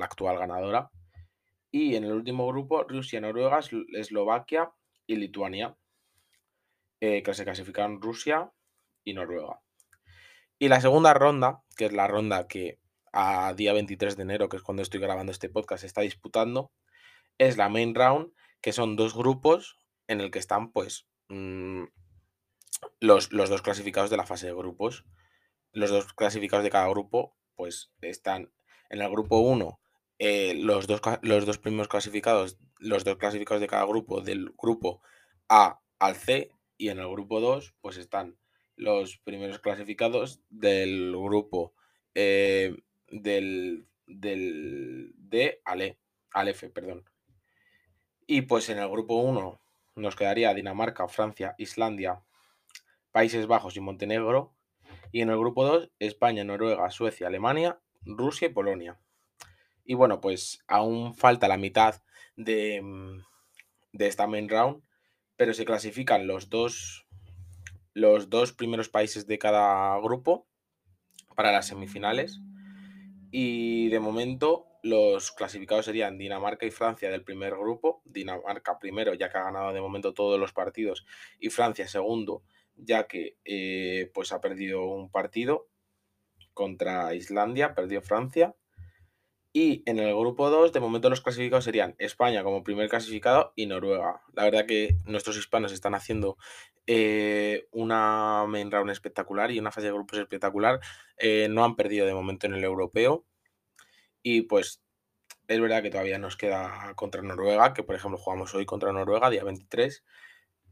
actual 0.02 0.38
ganadora. 0.38 0.92
Y 1.72 1.96
en 1.96 2.04
el 2.04 2.12
último 2.12 2.48
grupo, 2.48 2.84
Rusia, 2.84 3.22
Noruega, 3.22 3.60
Eslovaquia 3.94 4.72
y 5.08 5.16
Lituania, 5.16 5.76
eh, 7.00 7.24
que 7.24 7.34
se 7.34 7.46
clasificaron 7.46 8.02
Rusia 8.02 8.52
y 9.04 9.14
Noruega. 9.14 9.62
Y 10.60 10.68
la 10.68 10.82
segunda 10.82 11.14
ronda, 11.14 11.64
que 11.78 11.86
es 11.86 11.94
la 11.94 12.08
ronda 12.08 12.48
que 12.48 12.80
a 13.14 13.54
día 13.54 13.74
23 13.74 14.16
de 14.16 14.24
enero, 14.24 14.50
que 14.50 14.58
es 14.58 14.64
cuando 14.64 14.84
estoy 14.84 15.00
grabando 15.00 15.32
este 15.32 15.50
podcast, 15.50 15.82
se 15.82 15.88
está 15.88 16.02
disputando, 16.02 16.72
es 17.38 17.58
la 17.58 17.70
main 17.70 17.96
round, 17.96 18.34
que 18.62 18.74
son 18.74 18.96
dos 18.96 19.16
grupos 19.16 19.78
en 20.08 20.22
el 20.22 20.30
que 20.30 20.40
están 20.40 20.72
pues 20.72 21.08
mm, 21.30 21.84
los, 23.00 23.32
los 23.32 23.50
dos 23.50 23.62
clasificados 23.62 24.10
de 24.10 24.18
la 24.18 24.26
fase 24.26 24.48
de 24.48 24.54
grupos 24.54 25.06
los 25.72 25.90
dos 25.90 26.14
clasificados 26.14 26.64
de 26.64 26.70
cada 26.70 26.90
grupo, 26.90 27.36
pues 27.56 27.92
están 28.02 28.52
en 28.90 29.02
el 29.02 29.10
grupo 29.10 29.40
1, 29.40 29.80
eh, 30.20 30.54
los, 30.56 30.88
dos, 30.88 31.02
los 31.22 31.46
dos 31.46 31.58
primeros 31.58 31.88
clasificados, 31.88 32.58
los 32.80 33.04
dos 33.04 33.18
clasificados 33.18 33.62
de 33.62 33.68
cada 33.68 33.86
grupo, 33.86 34.22
del 34.22 34.54
grupo 34.58 35.02
A 35.50 35.82
al 36.00 36.16
C, 36.16 36.52
y 36.78 36.90
en 36.90 37.00
el 37.00 37.08
grupo 37.10 37.40
2, 37.40 37.76
pues 37.80 37.98
están 37.98 38.38
los 38.76 39.20
primeros 39.20 39.60
clasificados 39.60 40.42
del 40.50 41.12
grupo 41.12 41.76
eh, 42.16 42.76
del, 43.08 43.88
del 44.08 45.14
D 45.16 45.62
al, 45.64 45.82
e, 45.82 46.00
al 46.32 46.48
F, 46.48 46.70
perdón. 46.70 47.06
Y 48.26 48.42
pues 48.44 48.70
en 48.70 48.80
el 48.80 48.90
grupo 48.90 49.18
1 49.18 49.62
nos 49.96 50.16
quedaría 50.16 50.54
Dinamarca, 50.54 51.08
Francia, 51.08 51.54
Islandia, 51.58 52.24
Países 53.12 53.46
Bajos 53.46 53.78
y 53.78 53.80
Montenegro. 53.80 54.56
Y 55.12 55.22
en 55.22 55.30
el 55.30 55.38
grupo 55.38 55.66
2, 55.66 55.92
España, 56.00 56.44
Noruega, 56.44 56.90
Suecia, 56.90 57.28
Alemania, 57.28 57.80
Rusia 58.06 58.48
y 58.48 58.54
Polonia. 58.54 59.00
Y 59.84 59.96
bueno, 59.96 60.22
pues 60.22 60.64
aún 60.68 61.16
falta 61.16 61.48
la 61.48 61.58
mitad 61.58 62.02
de, 62.36 62.82
mm, 62.82 63.24
de 63.94 64.08
esta 64.08 64.28
main 64.28 64.50
round, 64.50 64.84
pero 65.36 65.54
se 65.54 65.66
clasifican 65.66 66.28
los 66.28 66.50
dos, 66.50 67.08
los 67.94 68.30
dos 68.30 68.54
primeros 68.54 68.90
países 68.90 69.28
de 69.28 69.40
cada 69.40 70.00
grupo 70.00 70.48
para 71.36 71.52
las 71.52 71.68
semifinales. 71.68 72.40
Y 73.32 73.90
de 73.90 74.00
momento 74.00 74.68
los 74.84 75.32
clasificados 75.32 75.86
serían 75.86 76.18
Dinamarca 76.18 76.66
y 76.66 76.72
Francia 76.72 77.10
del 77.10 77.24
primer 77.24 77.56
grupo. 77.56 78.02
Dinamarca 78.06 78.80
primero, 78.80 79.14
ya 79.14 79.30
que 79.30 79.38
ha 79.38 79.44
ganado 79.44 79.74
de 79.74 79.82
momento 79.82 80.14
todos 80.14 80.40
los 80.40 80.54
partidos, 80.54 81.06
y 81.40 81.50
Francia 81.50 81.88
segundo, 81.88 82.44
ya 82.76 83.08
que 83.08 83.38
eh, 83.46 84.12
pues 84.14 84.32
ha 84.32 84.42
perdido 84.42 84.86
un 84.86 85.10
partido 85.10 85.68
contra 86.54 87.14
Islandia, 87.16 87.76
perdió 87.76 88.02
Francia. 88.02 88.56
Y 89.54 89.84
en 89.86 90.00
el 90.00 90.16
grupo 90.16 90.50
2, 90.50 90.72
de 90.72 90.80
momento 90.80 91.10
los 91.10 91.20
clasificados 91.20 91.66
serían 91.66 91.96
España 91.98 92.42
como 92.44 92.64
primer 92.64 92.88
clasificado 92.88 93.52
y 93.56 93.66
Noruega. 93.66 94.22
La 94.34 94.46
verdad 94.46 94.66
que 94.66 94.96
nuestros 95.06 95.38
hispanos 95.38 95.74
están 95.74 95.94
haciendo 95.94 96.38
eh, 96.88 97.68
una 97.72 98.46
main 98.48 98.72
round 98.72 98.92
espectacular 98.92 99.52
y 99.52 99.60
una 99.60 99.72
fase 99.72 99.88
de 99.88 99.94
grupos 99.94 100.20
espectacular. 100.20 100.80
Eh, 101.18 101.48
no 101.50 101.66
han 101.66 101.76
perdido 101.76 102.06
de 102.06 102.14
momento 102.14 102.48
en 102.48 102.54
el 102.54 102.64
europeo. 102.64 103.26
Y 104.24 104.44
pues 104.44 104.82
es 105.48 105.60
verdad 105.60 105.84
que 105.84 105.90
todavía 105.90 106.18
nos 106.18 106.38
queda 106.38 106.94
contra 106.96 107.22
Noruega, 107.22 107.74
que 107.74 107.84
por 107.84 107.96
ejemplo 107.96 108.18
jugamos 108.18 108.54
hoy 108.56 108.66
contra 108.66 108.94
Noruega, 108.94 109.30
día 109.30 109.44
23. 109.44 110.04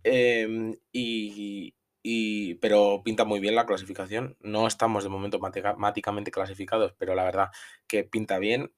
Em, 0.03 0.77
y, 0.91 1.75
pero 2.61 3.01
pinta 3.03 3.25
muy 3.25 3.39
bien 3.39 3.55
la 3.55 3.65
clasificación. 3.65 4.37
No 4.39 4.67
estamos 4.67 5.03
de 5.03 5.09
momento 5.09 5.39
matemáticamente 5.39 6.31
clasificados, 6.31 6.93
pero 6.97 7.15
la 7.15 7.23
verdad 7.23 7.49
que 7.87 8.03
pinta 8.03 8.39
bien. 8.39 8.71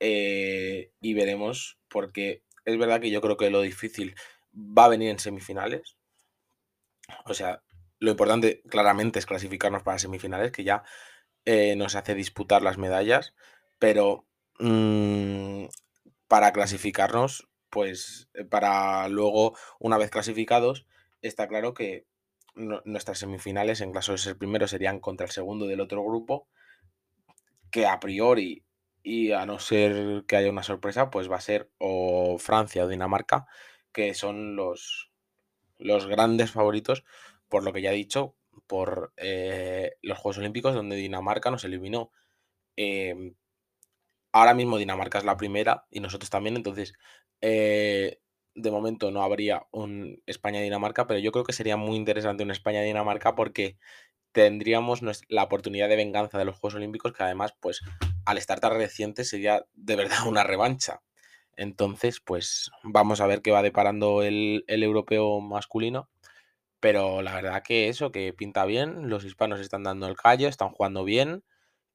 Eh, 0.00 0.92
y 1.00 1.14
veremos, 1.14 1.78
porque 1.88 2.42
es 2.64 2.78
verdad 2.78 3.00
que 3.00 3.10
yo 3.10 3.20
creo 3.20 3.36
que 3.36 3.50
lo 3.50 3.60
difícil 3.60 4.14
va 4.54 4.86
a 4.86 4.88
venir 4.88 5.10
en 5.10 5.18
semifinales. 5.18 5.96
O 7.26 7.34
sea, 7.34 7.62
lo 7.98 8.10
importante 8.10 8.62
claramente 8.68 9.18
es 9.18 9.26
clasificarnos 9.26 9.82
para 9.82 9.98
semifinales, 9.98 10.52
que 10.52 10.64
ya 10.64 10.84
eh, 11.44 11.76
nos 11.76 11.96
hace 11.96 12.14
disputar 12.14 12.62
las 12.62 12.78
medallas, 12.78 13.34
pero 13.78 14.26
mm, 14.58 15.64
para 16.28 16.52
clasificarnos 16.52 17.50
pues 17.70 18.28
eh, 18.34 18.44
para 18.44 19.08
luego, 19.08 19.56
una 19.78 19.96
vez 19.96 20.10
clasificados, 20.10 20.86
está 21.22 21.48
claro 21.48 21.72
que 21.72 22.06
nuestras 22.84 23.18
semifinales, 23.18 23.80
en 23.80 23.92
caso 23.92 24.12
de 24.12 24.18
ser 24.18 24.36
primero, 24.36 24.66
serían 24.68 25.00
contra 25.00 25.26
el 25.26 25.32
segundo 25.32 25.66
del 25.66 25.80
otro 25.80 26.04
grupo, 26.04 26.48
que 27.70 27.86
a 27.86 28.00
priori, 28.00 28.64
y 29.02 29.32
a 29.32 29.46
no 29.46 29.58
ser 29.58 30.24
que 30.26 30.36
haya 30.36 30.50
una 30.50 30.62
sorpresa, 30.62 31.10
pues 31.10 31.30
va 31.30 31.36
a 31.36 31.40
ser 31.40 31.70
o 31.78 32.38
Francia 32.38 32.84
o 32.84 32.88
Dinamarca, 32.88 33.46
que 33.92 34.14
son 34.14 34.56
los, 34.56 35.10
los 35.78 36.06
grandes 36.06 36.50
favoritos, 36.50 37.04
por 37.48 37.64
lo 37.64 37.72
que 37.72 37.82
ya 37.82 37.92
he 37.92 37.96
dicho, 37.96 38.36
por 38.66 39.12
eh, 39.16 39.92
los 40.02 40.18
Juegos 40.18 40.38
Olímpicos, 40.38 40.74
donde 40.74 40.96
Dinamarca 40.96 41.50
nos 41.50 41.64
eliminó. 41.64 42.12
Em, 42.76 43.34
ahora 44.32 44.54
mismo 44.54 44.78
Dinamarca 44.78 45.18
es 45.18 45.24
la 45.24 45.36
primera 45.36 45.86
y 45.90 46.00
nosotros 46.00 46.30
también, 46.30 46.56
entonces 46.56 46.94
eh, 47.40 48.20
de 48.54 48.70
momento 48.70 49.10
no 49.10 49.22
habría 49.22 49.62
un 49.70 50.22
España-Dinamarca, 50.26 51.06
pero 51.06 51.20
yo 51.20 51.32
creo 51.32 51.44
que 51.44 51.52
sería 51.52 51.76
muy 51.76 51.96
interesante 51.96 52.42
un 52.42 52.50
España-Dinamarca 52.50 53.34
porque 53.34 53.76
tendríamos 54.32 55.00
la 55.28 55.42
oportunidad 55.44 55.88
de 55.88 55.96
venganza 55.96 56.38
de 56.38 56.44
los 56.44 56.56
Juegos 56.56 56.76
Olímpicos, 56.76 57.12
que 57.12 57.22
además, 57.22 57.54
pues, 57.60 57.80
al 58.24 58.38
estar 58.38 58.60
tan 58.60 58.72
reciente 58.74 59.24
sería 59.24 59.66
de 59.74 59.96
verdad 59.96 60.18
una 60.26 60.44
revancha. 60.44 61.02
Entonces, 61.56 62.20
pues, 62.20 62.70
vamos 62.82 63.20
a 63.20 63.26
ver 63.26 63.42
qué 63.42 63.50
va 63.50 63.62
deparando 63.62 64.22
el, 64.22 64.64
europeo 64.68 65.40
masculino. 65.40 66.08
Pero 66.80 67.22
la 67.22 67.34
verdad 67.34 67.62
que 67.62 67.88
eso, 67.88 68.10
que 68.10 68.32
pinta 68.32 68.64
bien, 68.64 69.10
los 69.10 69.24
hispanos 69.24 69.60
están 69.60 69.82
dando 69.82 70.06
el 70.06 70.16
callo, 70.16 70.48
están 70.48 70.70
jugando 70.70 71.04
bien, 71.04 71.44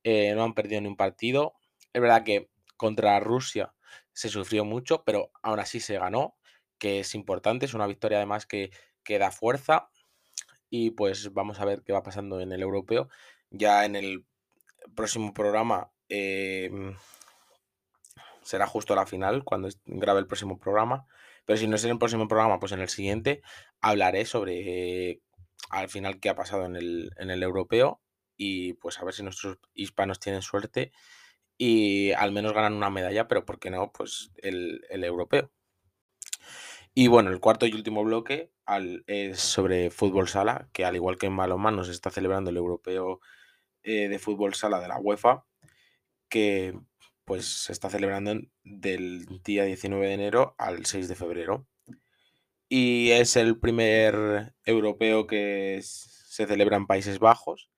eh, 0.03 0.33
no 0.35 0.43
han 0.43 0.53
perdido 0.53 0.81
ni 0.81 0.87
un 0.87 0.97
partido. 0.97 1.53
Es 1.93 2.01
verdad 2.01 2.23
que 2.23 2.49
contra 2.77 3.19
Rusia 3.19 3.73
se 4.13 4.29
sufrió 4.29 4.63
mucho, 4.63 5.03
pero 5.03 5.31
aún 5.41 5.59
así 5.59 5.79
se 5.79 5.97
ganó, 5.97 6.35
que 6.77 6.99
es 6.99 7.15
importante, 7.15 7.65
es 7.65 7.73
una 7.73 7.88
victoria 7.88 8.17
además 8.17 8.45
que, 8.45 8.71
que 9.03 9.19
da 9.19 9.31
fuerza 9.31 9.89
y 10.69 10.91
pues 10.91 11.33
vamos 11.33 11.59
a 11.59 11.65
ver 11.65 11.83
qué 11.83 11.93
va 11.93 12.03
pasando 12.03 12.41
en 12.41 12.51
el 12.51 12.61
europeo. 12.61 13.09
Ya 13.49 13.85
en 13.85 13.95
el 13.95 14.25
próximo 14.95 15.33
programa 15.33 15.91
em, 16.09 16.95
será 18.41 18.67
justo 18.67 18.95
la 18.95 19.05
final, 19.05 19.43
cuando 19.43 19.69
grabe 19.85 20.19
el 20.19 20.27
próximo 20.27 20.59
programa. 20.59 21.07
Pero 21.45 21.57
si 21.57 21.67
no 21.67 21.75
es 21.75 21.83
en 21.83 21.91
el 21.91 21.99
próximo 21.99 22.27
programa, 22.27 22.59
pues 22.59 22.71
en 22.71 22.81
el 22.81 22.89
siguiente 22.89 23.41
hablaré 23.81 24.25
sobre 24.25 25.21
al 25.69 25.89
final 25.89 26.19
qué 26.19 26.29
ha 26.29 26.35
pasado 26.35 26.65
en 26.65 26.75
el, 26.75 27.11
en 27.17 27.29
el 27.29 27.43
europeo 27.43 28.01
y 28.38 28.73
pues 28.73 28.99
a 28.99 29.05
ver 29.05 29.13
si 29.13 29.23
nuestros 29.23 29.57
hispanos 29.73 30.19
tienen 30.19 30.41
suerte 30.41 30.91
y 31.57 32.11
al 32.13 32.31
menos 32.31 32.53
ganan 32.53 32.73
una 32.73 32.89
medalla, 32.89 33.27
pero 33.27 33.45
¿por 33.45 33.59
qué 33.59 33.69
no? 33.69 33.91
Pues 33.91 34.31
el, 34.38 34.85
el 34.89 35.03
europeo. 35.03 35.51
Y 36.97 37.08
bueno, 37.08 37.29
el 37.29 37.41
cuarto 37.41 37.65
y 37.65 37.73
último 37.73 38.05
bloque 38.05 38.53
es 39.05 39.41
sobre 39.41 39.89
fútbol 39.89 40.29
sala, 40.29 40.69
que 40.71 40.86
al 40.86 40.95
igual 40.95 41.17
que 41.17 41.25
en 41.25 41.36
balonmano 41.36 41.84
se 41.84 41.91
está 41.91 42.10
celebrando 42.10 42.51
el 42.51 42.58
europeo 42.58 43.19
eh, 43.84 44.08
de 44.08 44.17
fútbol 44.17 44.53
sala 44.55 44.79
de 44.79 44.88
la 44.88 44.97
UEFA, 44.97 45.45
que 46.29 46.73
pues 47.25 47.45
se 47.45 47.73
está 47.73 47.89
celebrando 47.89 48.39
del 48.63 49.25
día 49.43 49.65
19 49.65 50.08
de 50.08 50.13
enero 50.13 50.55
al 50.58 50.86
6 50.86 51.10
de 51.10 51.15
febrero. 51.15 51.67
Y 52.69 53.12
es 53.12 53.36
el 53.36 53.60
primer 53.60 54.53
europeo 54.63 55.27
que 55.27 55.81
se 55.84 56.47
celebra 56.47 56.77
en 56.77 56.88
Países 56.88 57.19
Bajos 57.19 57.69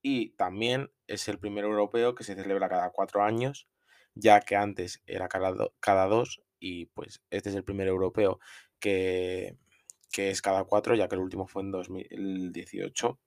y 0.00 0.30
también 0.36 0.90
es 1.08 1.28
el 1.28 1.38
primer 1.38 1.64
europeo 1.64 2.14
que 2.14 2.24
se 2.24 2.34
celebra 2.36 2.70
cada 2.70 2.90
cuatro 2.90 3.22
años, 3.22 3.68
ya 4.14 4.40
que 4.40 4.56
antes 4.56 5.02
era 5.06 5.28
cada 5.28 6.06
dos 6.06 6.42
y 6.62 6.86
pues 6.86 7.20
este 7.30 7.50
es 7.50 7.56
el 7.56 7.64
primer 7.64 7.88
europeo 7.88 8.38
que, 8.78 9.56
es 10.16 10.42
cada 10.42 10.64
cuatro, 10.64 10.94
ya 10.94 11.08
que 11.08 11.16
el 11.16 11.22
último 11.22 11.46
fue 11.48 11.62
en 11.62 11.72
2018. 11.72 13.18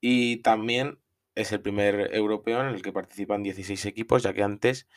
Y 0.00 0.38
también 0.42 0.98
es 1.34 1.52
el 1.52 1.62
primer 1.62 2.14
europeo 2.14 2.60
en 2.60 2.68
el 2.68 2.82
que 2.82 2.92
participan 2.92 3.42
16 3.42 3.86
equipos, 3.86 4.22
ya 4.22 4.34
que 4.34 4.42
antes 4.42 4.88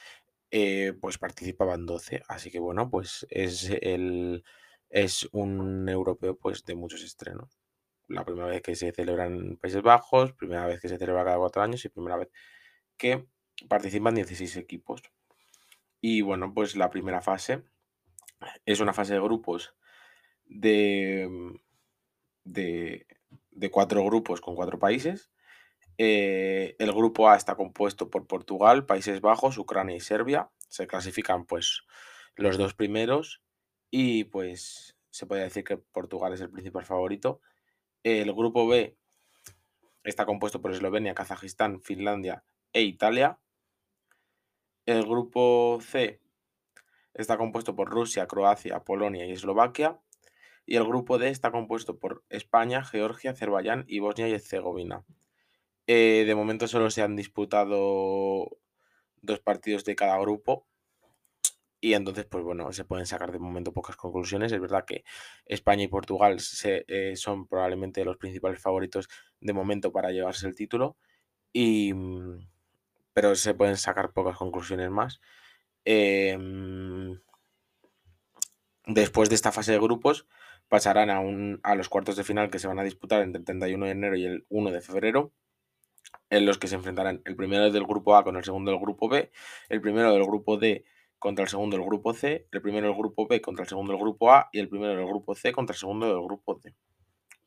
eh, 0.51 0.93
pues 0.99 1.17
participaban 1.17 1.85
12. 1.85 2.23
Así 2.27 2.51
que 2.51 2.59
bueno, 2.59 2.89
pues 2.89 3.25
es, 3.29 3.69
el, 3.81 4.43
es 4.89 5.29
un 5.31 5.87
europeo 5.89 6.37
pues 6.37 6.65
de 6.65 6.75
muchos 6.75 7.03
estrenos. 7.03 7.59
La 8.07 8.25
primera 8.25 8.47
vez 8.47 8.61
que 8.61 8.75
se 8.75 8.91
celebra 8.91 9.27
en 9.27 9.57
Países 9.57 9.81
Bajos, 9.81 10.33
primera 10.33 10.65
vez 10.67 10.81
que 10.81 10.89
se 10.89 10.97
celebra 10.97 11.23
cada 11.23 11.37
cuatro 11.37 11.61
años 11.61 11.85
y 11.85 11.89
primera 11.89 12.17
vez 12.17 12.29
que 12.97 13.25
participan 13.69 14.15
16 14.15 14.57
equipos. 14.57 15.03
Y 16.05 16.19
bueno, 16.19 16.53
pues 16.53 16.75
la 16.75 16.89
primera 16.89 17.21
fase 17.21 17.63
es 18.65 18.81
una 18.81 18.91
fase 18.91 19.13
de 19.13 19.21
grupos 19.21 19.73
de, 20.43 21.25
mm, 21.29 21.55
de, 22.43 23.71
cuatro 23.71 24.03
grupos 24.03 24.41
con 24.41 24.53
cuatro 24.53 24.77
países. 24.77 25.31
Eh, 25.97 26.75
el 26.77 26.91
grupo 26.91 27.29
A 27.29 27.37
está 27.37 27.55
compuesto 27.55 28.09
por 28.09 28.27
Portugal, 28.27 28.85
Países 28.85 29.21
Bajos, 29.21 29.57
Ucrania 29.57 29.95
y 29.95 30.01
Serbia. 30.01 30.49
Se 30.67 30.87
clasifican 30.87 31.45
pues 31.45 31.83
los 32.35 32.57
dos 32.57 32.73
primeros 32.73 33.41
y 33.89 34.25
pues 34.25 34.97
se 35.09 35.25
puede 35.25 35.43
decir 35.43 35.63
que 35.63 35.77
Portugal 35.77 36.33
es 36.33 36.41
el 36.41 36.49
principal 36.49 36.83
favorito. 36.83 37.39
El 38.03 38.33
grupo 38.33 38.67
B 38.67 38.97
está 40.03 40.25
compuesto 40.25 40.61
por 40.61 40.73
Eslovenia, 40.73 41.15
Kazajistán, 41.15 41.81
Finlandia 41.81 42.43
e 42.73 42.81
Italia. 42.81 43.39
El 44.85 45.03
grupo 45.05 45.79
C 45.81 46.19
está 47.13 47.37
compuesto 47.37 47.75
por 47.75 47.89
Rusia, 47.89 48.27
Croacia, 48.27 48.83
Polonia 48.83 49.25
y 49.25 49.31
Eslovaquia. 49.31 49.99
Y 50.65 50.77
el 50.77 50.85
grupo 50.85 51.17
D 51.17 51.29
está 51.29 51.51
compuesto 51.51 51.99
por 51.99 52.23
España, 52.29 52.83
Georgia, 52.83 53.31
Azerbaiyán 53.31 53.85
y 53.87 53.99
Bosnia 53.99 54.27
y 54.29 54.33
Herzegovina. 54.33 55.03
Eh, 55.87 56.23
de 56.25 56.35
momento 56.35 56.67
solo 56.67 56.89
se 56.89 57.01
han 57.01 57.15
disputado 57.15 58.57
dos 59.21 59.39
partidos 59.39 59.83
de 59.85 59.95
cada 59.95 60.17
grupo. 60.19 60.67
Y 61.81 61.95
entonces, 61.95 62.25
pues 62.25 62.43
bueno, 62.45 62.71
se 62.71 62.85
pueden 62.85 63.05
sacar 63.05 63.33
de 63.33 63.39
momento 63.39 63.73
pocas 63.73 63.97
conclusiones. 63.97 64.53
Es 64.53 64.61
verdad 64.61 64.85
que 64.85 65.03
España 65.45 65.83
y 65.83 65.89
Portugal 65.89 66.37
eh, 66.63 67.15
son 67.17 67.47
probablemente 67.47 68.05
los 68.05 68.17
principales 68.17 68.61
favoritos 68.61 69.09
de 69.41 69.53
momento 69.53 69.91
para 69.91 70.11
llevarse 70.11 70.47
el 70.47 70.55
título. 70.55 70.97
Y, 71.51 71.93
mm, 71.93 72.52
pero 73.13 73.35
se 73.35 73.53
pueden 73.53 73.77
sacar 73.77 74.11
pocas 74.13 74.37
conclusiones 74.37 74.89
más. 74.89 75.21
Em, 75.85 77.19
después 78.85 79.29
de 79.29 79.35
esta 79.35 79.51
fase 79.51 79.71
de 79.71 79.79
grupos 79.79 80.27
pasarán 80.67 81.09
a, 81.09 81.19
un, 81.19 81.59
a 81.63 81.75
los 81.75 81.89
cuartos 81.89 82.15
de 82.15 82.23
final 82.23 82.49
que 82.49 82.59
se 82.59 82.67
van 82.67 82.79
a 82.79 82.83
disputar 82.83 83.21
entre 83.21 83.39
el 83.39 83.45
31 83.45 83.85
de 83.85 83.91
enero 83.91 84.15
y 84.15 84.25
el 84.25 84.45
1 84.49 84.71
de 84.71 84.81
febrero, 84.81 85.31
en 86.29 86.45
los 86.45 86.57
que 86.57 86.67
se 86.67 86.75
enfrentarán 86.75 87.21
el 87.25 87.35
primero 87.35 87.71
del 87.71 87.85
grupo 87.85 88.15
A 88.15 88.23
con 88.23 88.35
el 88.37 88.43
segundo 88.43 88.71
del 88.71 88.79
grupo 88.79 89.07
B, 89.09 89.31
el 89.69 89.81
primero 89.81 90.11
del 90.13 90.25
grupo 90.25 90.57
D 90.57 90.85
contra 91.19 91.43
el 91.43 91.49
segundo 91.49 91.77
del 91.77 91.85
grupo 91.85 92.13
C, 92.13 92.47
el 92.51 92.61
primero 92.61 92.87
del 92.87 92.97
grupo 92.97 93.27
B 93.27 93.41
contra 93.41 93.63
el 93.63 93.69
segundo 93.69 93.93
del 93.93 94.01
grupo 94.01 94.31
A 94.31 94.49
y 94.51 94.59
el 94.59 94.67
primero 94.67 94.95
del 94.95 95.05
grupo 95.05 95.35
C 95.35 95.51
contra 95.51 95.73
el 95.73 95.79
segundo 95.79 96.07
del 96.07 96.23
grupo 96.23 96.59
D. 96.61 96.75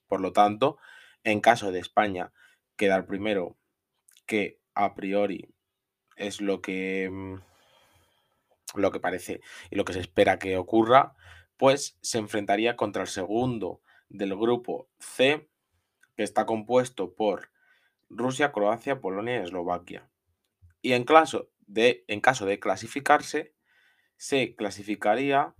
Por 0.06 0.20
lo 0.20 0.32
tanto, 0.32 0.78
en 1.24 1.40
caso 1.40 1.72
de 1.72 1.80
España 1.80 2.32
quedar 2.76 3.06
primero, 3.06 3.56
que 4.26 4.60
a 4.74 4.94
priori 4.94 5.55
es 6.16 6.40
lo 6.40 6.60
que, 6.60 7.08
mm, 7.10 7.36
lo 8.74 8.90
que 8.90 9.00
parece 9.00 9.40
y 9.70 9.76
lo 9.76 9.84
que 9.84 9.92
se 9.92 10.00
espera 10.00 10.38
que 10.38 10.56
ocurra, 10.56 11.14
pues 11.56 11.98
se 12.00 12.18
enfrentaría 12.18 12.76
contra 12.76 13.02
el 13.02 13.08
segundo 13.08 13.80
del 14.08 14.36
grupo 14.36 14.88
C, 14.98 15.48
que 16.16 16.22
está 16.22 16.46
compuesto 16.46 17.14
por 17.14 17.50
Rusia, 18.08 18.52
Croacia, 18.52 19.00
Polonia 19.00 19.36
y 19.36 19.44
Eslovaquia. 19.44 20.08
Y 20.82 20.92
en 20.92 21.04
caso 21.04 21.50
de, 21.66 22.04
en 22.08 22.20
caso 22.20 22.46
de 22.46 22.58
clasificarse, 22.58 23.54
se 24.16 24.54
clasificaría, 24.54 25.54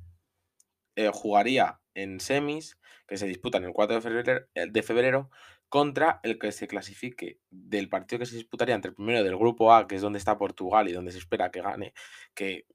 eh, 0.95 1.11
jugaría 1.13 1.81
en 1.95 2.21
semis, 2.21 2.79
que 3.07 3.17
se 3.17 3.27
disputan 3.27 3.65
el 3.65 3.73
4 3.73 3.97
de 3.97 4.03
febrero, 4.03 4.47
de 4.55 4.83
febrero 4.83 5.31
contra 5.69 6.21
el 6.23 6.39
que 6.39 6.53
se 6.53 6.69
clasifique 6.69 7.41
del 7.51 7.89
partido 7.89 8.21
que 8.21 8.27
se 8.27 8.37
disputaría 8.37 8.75
entre 8.75 8.91
el 8.91 8.95
primero 8.95 9.23
del 9.25 9.37
grupo 9.37 9.73
A, 9.73 9.87
que 9.87 9.97
es 9.97 10.03
donde 10.03 10.19
está 10.19 10.39
Portugal 10.39 10.89
y 10.89 10.93
donde 10.93 11.13
se 11.13 11.19
espera 11.19 11.51
que 11.51 11.63
gane, 11.63 11.93
que, 12.35 12.67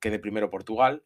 quede 0.00 0.18
primero 0.18 0.50
Portugal, 0.50 1.04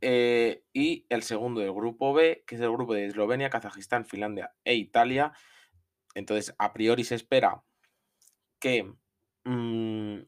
eh, 0.00 0.64
y 0.72 1.06
el 1.08 1.22
segundo 1.22 1.60
del 1.60 1.72
grupo 1.72 2.12
B, 2.12 2.44
que 2.46 2.56
es 2.56 2.60
el 2.60 2.70
grupo 2.70 2.94
de 2.94 3.06
Eslovenia, 3.06 3.50
Kazajistán, 3.50 4.04
Finlandia 4.04 4.52
e 4.64 4.74
Italia. 4.74 5.32
Entonces, 6.14 6.54
a 6.58 6.72
priori 6.72 7.04
se 7.04 7.14
espera 7.14 7.62
que 8.58 8.92
mm, 9.44 10.18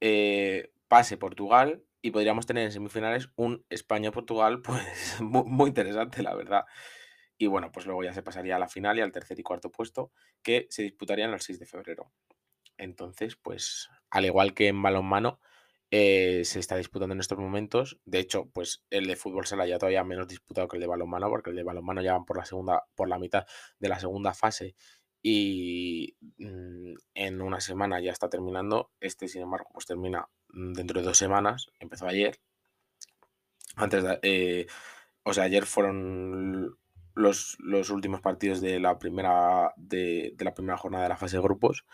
eh, 0.00 0.72
pase 0.88 1.16
Portugal 1.16 1.82
y 2.00 2.10
podríamos 2.10 2.46
tener 2.46 2.64
en 2.64 2.72
semifinales 2.72 3.30
un 3.36 3.64
España-Portugal, 3.70 4.62
pues 4.62 5.18
muy 5.20 5.68
interesante, 5.68 6.22
la 6.22 6.34
verdad. 6.34 6.64
Y 7.38 7.46
bueno, 7.46 7.70
pues 7.72 7.86
luego 7.86 8.02
ya 8.02 8.12
se 8.12 8.22
pasaría 8.22 8.56
a 8.56 8.58
la 8.58 8.68
final 8.68 8.98
y 8.98 9.00
al 9.00 9.12
tercer 9.12 9.38
y 9.38 9.42
cuarto 9.42 9.70
puesto, 9.70 10.10
que 10.42 10.66
se 10.70 10.82
disputarían 10.82 11.32
el 11.32 11.40
6 11.40 11.58
de 11.60 11.66
febrero. 11.66 12.12
Entonces, 12.76 13.36
pues, 13.36 13.88
al 14.10 14.26
igual 14.26 14.54
que 14.54 14.68
en 14.68 14.82
balonmano, 14.82 15.40
eh, 15.90 16.42
se 16.44 16.58
está 16.58 16.76
disputando 16.76 17.14
en 17.14 17.20
estos 17.20 17.38
momentos. 17.38 17.98
De 18.04 18.18
hecho, 18.18 18.46
pues 18.52 18.84
el 18.90 19.06
de 19.06 19.16
fútbol 19.16 19.46
sala 19.46 19.66
ya 19.66 19.78
todavía 19.78 20.04
menos 20.04 20.28
disputado 20.28 20.68
que 20.68 20.76
el 20.76 20.82
de 20.82 20.86
balonmano, 20.86 21.30
porque 21.30 21.50
el 21.50 21.56
de 21.56 21.62
balonmano 21.62 22.02
ya 22.02 22.12
van 22.12 22.24
por 22.24 22.36
la 22.36 22.44
segunda, 22.44 22.84
por 22.94 23.08
la 23.08 23.18
mitad 23.18 23.46
de 23.78 23.88
la 23.88 23.98
segunda 23.98 24.34
fase 24.34 24.74
y 25.22 26.16
mm, 26.38 26.94
en 27.14 27.42
una 27.42 27.60
semana 27.60 28.00
ya 28.00 28.12
está 28.12 28.28
terminando. 28.28 28.90
Este, 29.00 29.28
sin 29.28 29.42
embargo, 29.42 29.68
pues 29.72 29.86
termina 29.86 30.28
mm, 30.50 30.72
dentro 30.74 31.00
de 31.00 31.06
dos 31.06 31.18
semanas. 31.18 31.68
Empezó 31.80 32.06
ayer. 32.06 32.38
Antes 33.76 34.02
de, 34.02 34.18
eh, 34.22 34.66
o 35.22 35.32
sea, 35.32 35.44
ayer 35.44 35.66
fueron 35.66 36.78
los, 37.18 37.58
últimos 37.90 38.20
partidos 38.20 38.60
de 38.60 38.80
la 38.80 38.98
primera 38.98 39.72
de, 39.76 40.34
la 40.38 40.54
primera 40.54 40.76
jornada 40.78 41.04
de 41.04 41.10
la 41.10 41.16
fase 41.16 41.36
de 41.36 41.42
grupos. 41.42 41.84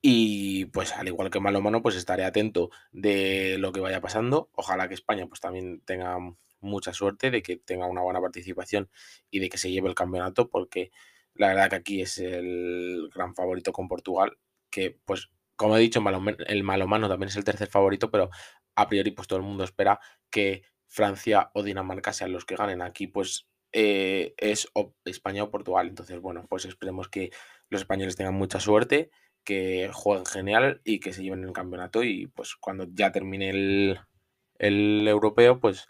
Y 0.00 0.66
pues 0.66 0.92
al 0.92 1.08
igual 1.08 1.30
que 1.30 1.40
malo 1.40 1.60
mano, 1.60 1.82
pues 1.82 1.96
estaré 1.96 2.24
atento 2.24 2.70
de 2.90 3.56
lo 3.58 3.72
que 3.72 3.80
vaya 3.80 4.00
pasando. 4.00 4.50
Ojalá 4.54 4.88
que 4.88 4.94
España 4.94 5.26
pues 5.26 5.40
también 5.40 5.80
tenga 5.84 6.18
mucha 6.60 6.92
suerte 6.92 7.30
de 7.30 7.42
que 7.42 7.56
tenga 7.56 7.86
una 7.86 8.02
buena 8.02 8.20
participación 8.20 8.90
y 9.30 9.40
de 9.40 9.48
que 9.48 9.58
se 9.58 9.70
lleve 9.70 9.88
el 9.88 9.94
campeonato, 9.94 10.48
porque 10.48 10.90
la 11.34 11.48
verdad 11.48 11.70
que 11.70 11.76
aquí 11.76 12.02
es 12.02 12.18
el 12.18 13.10
gran 13.14 13.34
favorito 13.34 13.72
con 13.72 13.88
Portugal, 13.88 14.38
que 14.70 14.98
pues 15.04 15.30
como 15.56 15.76
he 15.76 15.80
dicho, 15.80 16.02
el 16.46 16.64
malo 16.64 16.86
mano 16.88 17.08
también 17.08 17.28
es 17.28 17.36
el 17.36 17.44
tercer 17.44 17.68
favorito, 17.68 18.10
pero 18.10 18.30
a 18.74 18.88
priori 18.88 19.12
pues 19.12 19.28
todo 19.28 19.38
el 19.38 19.44
mundo 19.44 19.64
espera 19.64 20.00
que 20.30 20.62
Francia 20.88 21.50
o 21.54 21.62
Dinamarca 21.62 22.12
sean 22.12 22.32
los 22.32 22.44
que 22.44 22.56
ganen. 22.56 22.82
Aquí 22.82 23.06
pues 23.06 23.48
eh, 23.72 24.34
es 24.36 24.68
España 25.04 25.44
o 25.44 25.50
Portugal. 25.50 25.88
Entonces, 25.88 26.20
bueno, 26.20 26.46
pues 26.48 26.64
esperemos 26.64 27.08
que 27.08 27.30
los 27.68 27.82
españoles 27.82 28.16
tengan 28.16 28.34
mucha 28.34 28.60
suerte 28.60 29.10
que 29.44 29.90
jueguen 29.92 30.26
genial 30.26 30.80
y 30.84 31.00
que 31.00 31.12
se 31.12 31.22
lleven 31.22 31.44
el 31.44 31.52
campeonato 31.52 32.04
y 32.04 32.28
pues 32.28 32.54
cuando 32.54 32.86
ya 32.92 33.10
termine 33.10 33.50
el, 33.50 33.98
el 34.58 35.08
europeo 35.08 35.58
pues 35.58 35.88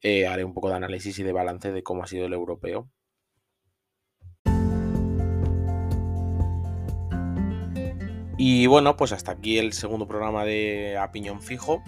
eh, 0.00 0.26
haré 0.26 0.44
un 0.44 0.54
poco 0.54 0.70
de 0.70 0.76
análisis 0.76 1.18
y 1.18 1.22
de 1.22 1.32
balance 1.32 1.72
de 1.72 1.82
cómo 1.82 2.02
ha 2.02 2.06
sido 2.06 2.26
el 2.26 2.32
europeo. 2.32 2.90
Y 8.40 8.68
bueno, 8.68 8.96
pues 8.96 9.10
hasta 9.10 9.32
aquí 9.32 9.58
el 9.58 9.72
segundo 9.72 10.06
programa 10.06 10.44
de 10.44 10.96
A 10.96 11.10
Fijo. 11.40 11.82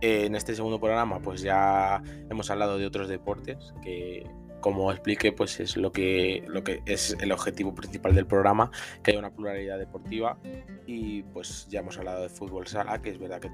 En 0.00 0.34
este 0.34 0.54
segundo 0.54 0.78
programa 0.78 1.20
pues 1.20 1.42
ya 1.42 2.02
hemos 2.30 2.50
hablado 2.50 2.78
de 2.78 2.86
otros 2.86 3.08
deportes 3.08 3.74
que 3.82 4.24
como 4.60 4.90
expliqué, 4.90 5.32
pues 5.32 5.60
es 5.60 5.76
lo 5.76 5.92
que, 5.92 6.42
lo 6.48 6.64
que 6.64 6.82
es 6.86 7.16
el 7.20 7.32
objetivo 7.32 7.74
principal 7.74 8.14
del 8.14 8.26
programa, 8.26 8.70
que 9.02 9.12
haya 9.12 9.20
una 9.20 9.30
pluralidad 9.30 9.78
deportiva. 9.78 10.38
Y 10.86 11.22
pues 11.22 11.68
ya 11.68 11.80
hemos 11.80 11.96
hablado 11.98 12.22
de 12.22 12.28
fútbol 12.28 12.66
sala, 12.66 13.00
que 13.00 13.10
es 13.10 13.18
verdad 13.18 13.40
que 13.40 13.50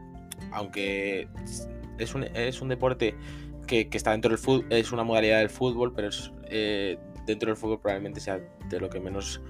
aunque 0.51 1.29
es 1.99 2.15
un, 2.15 2.25
es 2.25 2.61
un 2.61 2.69
deporte 2.69 3.15
que, 3.67 3.89
está 3.93 4.13
dentro 4.13 4.31
del 4.31 4.39
fútbol, 4.39 4.67
es 4.71 4.93
una 4.93 5.05
modalidad 5.05 5.39
del 5.39 5.51
fútbol, 5.51 5.93
pero 5.95 6.09
es, 6.09 6.33
eh, 6.47 6.99
dentro 7.27 7.49
del 7.49 7.57
fútbol 7.57 7.81
probablemente 7.81 8.21
sea 8.21 8.41
de 8.69 8.81
lo 8.81 8.89
que 8.89 9.01
menos 9.01 9.43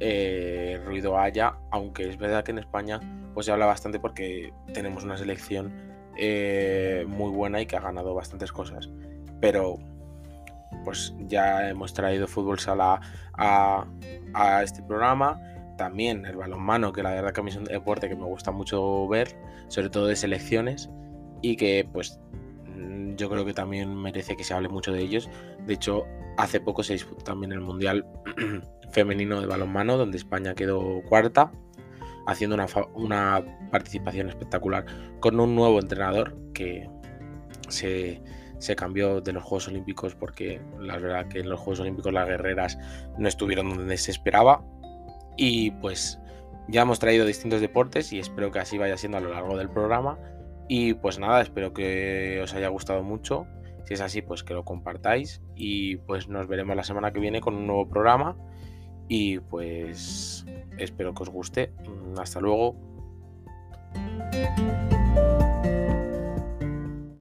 eh, 0.00 0.80
ruido 0.84 1.18
haya, 1.18 1.56
aunque 1.70 2.08
es 2.08 2.18
verdad 2.18 2.44
que 2.44 2.50
en 2.50 2.58
España 2.58 3.00
pues 3.34 3.46
se 3.46 3.52
habla 3.52 3.66
bastante 3.66 4.00
porque 4.00 4.52
tenemos 4.72 5.04
una 5.04 5.16
selección 5.16 5.85
eh, 6.18 7.04
muy 7.08 7.30
buena 7.30 7.60
y 7.60 7.66
que 7.66 7.76
ha 7.76 7.80
ganado 7.80 8.14
bastantes 8.14 8.52
cosas. 8.52 8.88
Pero 9.40 9.78
pues 10.84 11.14
ya 11.26 11.68
hemos 11.68 11.94
traído 11.94 12.26
fútbol 12.26 12.58
sala 12.58 13.00
a, 13.34 13.86
este 14.62 14.82
programa. 14.82 15.40
También 15.76 16.24
el 16.24 16.36
balonmano, 16.36 16.92
que 16.92 17.02
la 17.02 17.10
verdad 17.10 17.32
que 17.32 17.40
a 17.40 17.44
es 17.44 17.56
un 17.56 17.64
deporte 17.64 18.08
que 18.08 18.16
me 18.16 18.24
gusta 18.24 18.50
mucho 18.50 19.06
ver, 19.08 19.36
sobre 19.68 19.90
todo 19.90 20.06
de 20.06 20.16
selecciones, 20.16 20.88
y 21.42 21.56
que 21.56 21.86
pues 21.92 22.18
mm, 22.74 23.16
yo 23.16 23.28
creo 23.28 23.44
que 23.44 23.52
también 23.52 23.94
merece 23.94 24.36
que 24.36 24.44
se 24.44 24.54
hable 24.54 24.68
mucho 24.68 24.92
de 24.92 25.00
ellos. 25.00 25.28
De 25.66 25.74
hecho, 25.74 26.04
hace 26.38 26.60
poco 26.60 26.82
se 26.82 26.94
disputó 26.94 27.24
también 27.24 27.52
el 27.52 27.60
Mundial 27.60 28.06
Femenino 28.90 29.40
de 29.40 29.46
Balonmano, 29.46 29.98
donde 29.98 30.16
España 30.16 30.54
quedó 30.54 31.02
cuarta, 31.02 31.52
haciendo 32.26 32.54
una, 32.54 32.66
una 32.94 33.44
participación 33.70 34.28
espectacular 34.28 34.84
con 35.20 35.38
un 35.40 35.54
nuevo 35.54 35.78
entrenador 35.80 36.36
que 36.52 36.88
se, 37.68 38.22
se 38.58 38.76
cambió 38.76 39.20
de 39.20 39.32
los 39.32 39.42
Juegos 39.42 39.68
Olímpicos 39.68 40.14
porque 40.14 40.60
la 40.78 40.98
verdad 40.98 41.28
que 41.28 41.40
en 41.40 41.48
los 41.48 41.60
Juegos 41.60 41.80
Olímpicos 41.80 42.12
las 42.12 42.26
guerreras 42.26 42.78
no 43.18 43.28
estuvieron 43.28 43.70
donde 43.70 43.96
se 43.96 44.10
esperaba. 44.10 44.64
Y 45.36 45.70
pues 45.72 46.18
ya 46.68 46.82
hemos 46.82 46.98
traído 46.98 47.26
distintos 47.26 47.60
deportes 47.60 48.12
y 48.12 48.18
espero 48.18 48.50
que 48.50 48.58
así 48.58 48.78
vaya 48.78 48.96
siendo 48.96 49.18
a 49.18 49.20
lo 49.20 49.30
largo 49.30 49.56
del 49.56 49.68
programa. 49.68 50.18
Y 50.68 50.94
pues 50.94 51.18
nada, 51.18 51.42
espero 51.42 51.72
que 51.72 52.40
os 52.42 52.54
haya 52.54 52.68
gustado 52.68 53.02
mucho. 53.02 53.46
Si 53.84 53.94
es 53.94 54.00
así, 54.00 54.20
pues 54.22 54.42
que 54.42 54.54
lo 54.54 54.64
compartáis. 54.64 55.42
Y 55.54 55.96
pues 55.96 56.28
nos 56.28 56.48
veremos 56.48 56.74
la 56.74 56.82
semana 56.82 57.12
que 57.12 57.20
viene 57.20 57.40
con 57.40 57.54
un 57.54 57.66
nuevo 57.66 57.88
programa. 57.88 58.36
Y 59.08 59.38
pues 59.38 60.44
espero 60.78 61.14
que 61.14 61.22
os 61.22 61.28
guste. 61.28 61.72
Hasta 62.18 62.40
luego. 62.40 62.76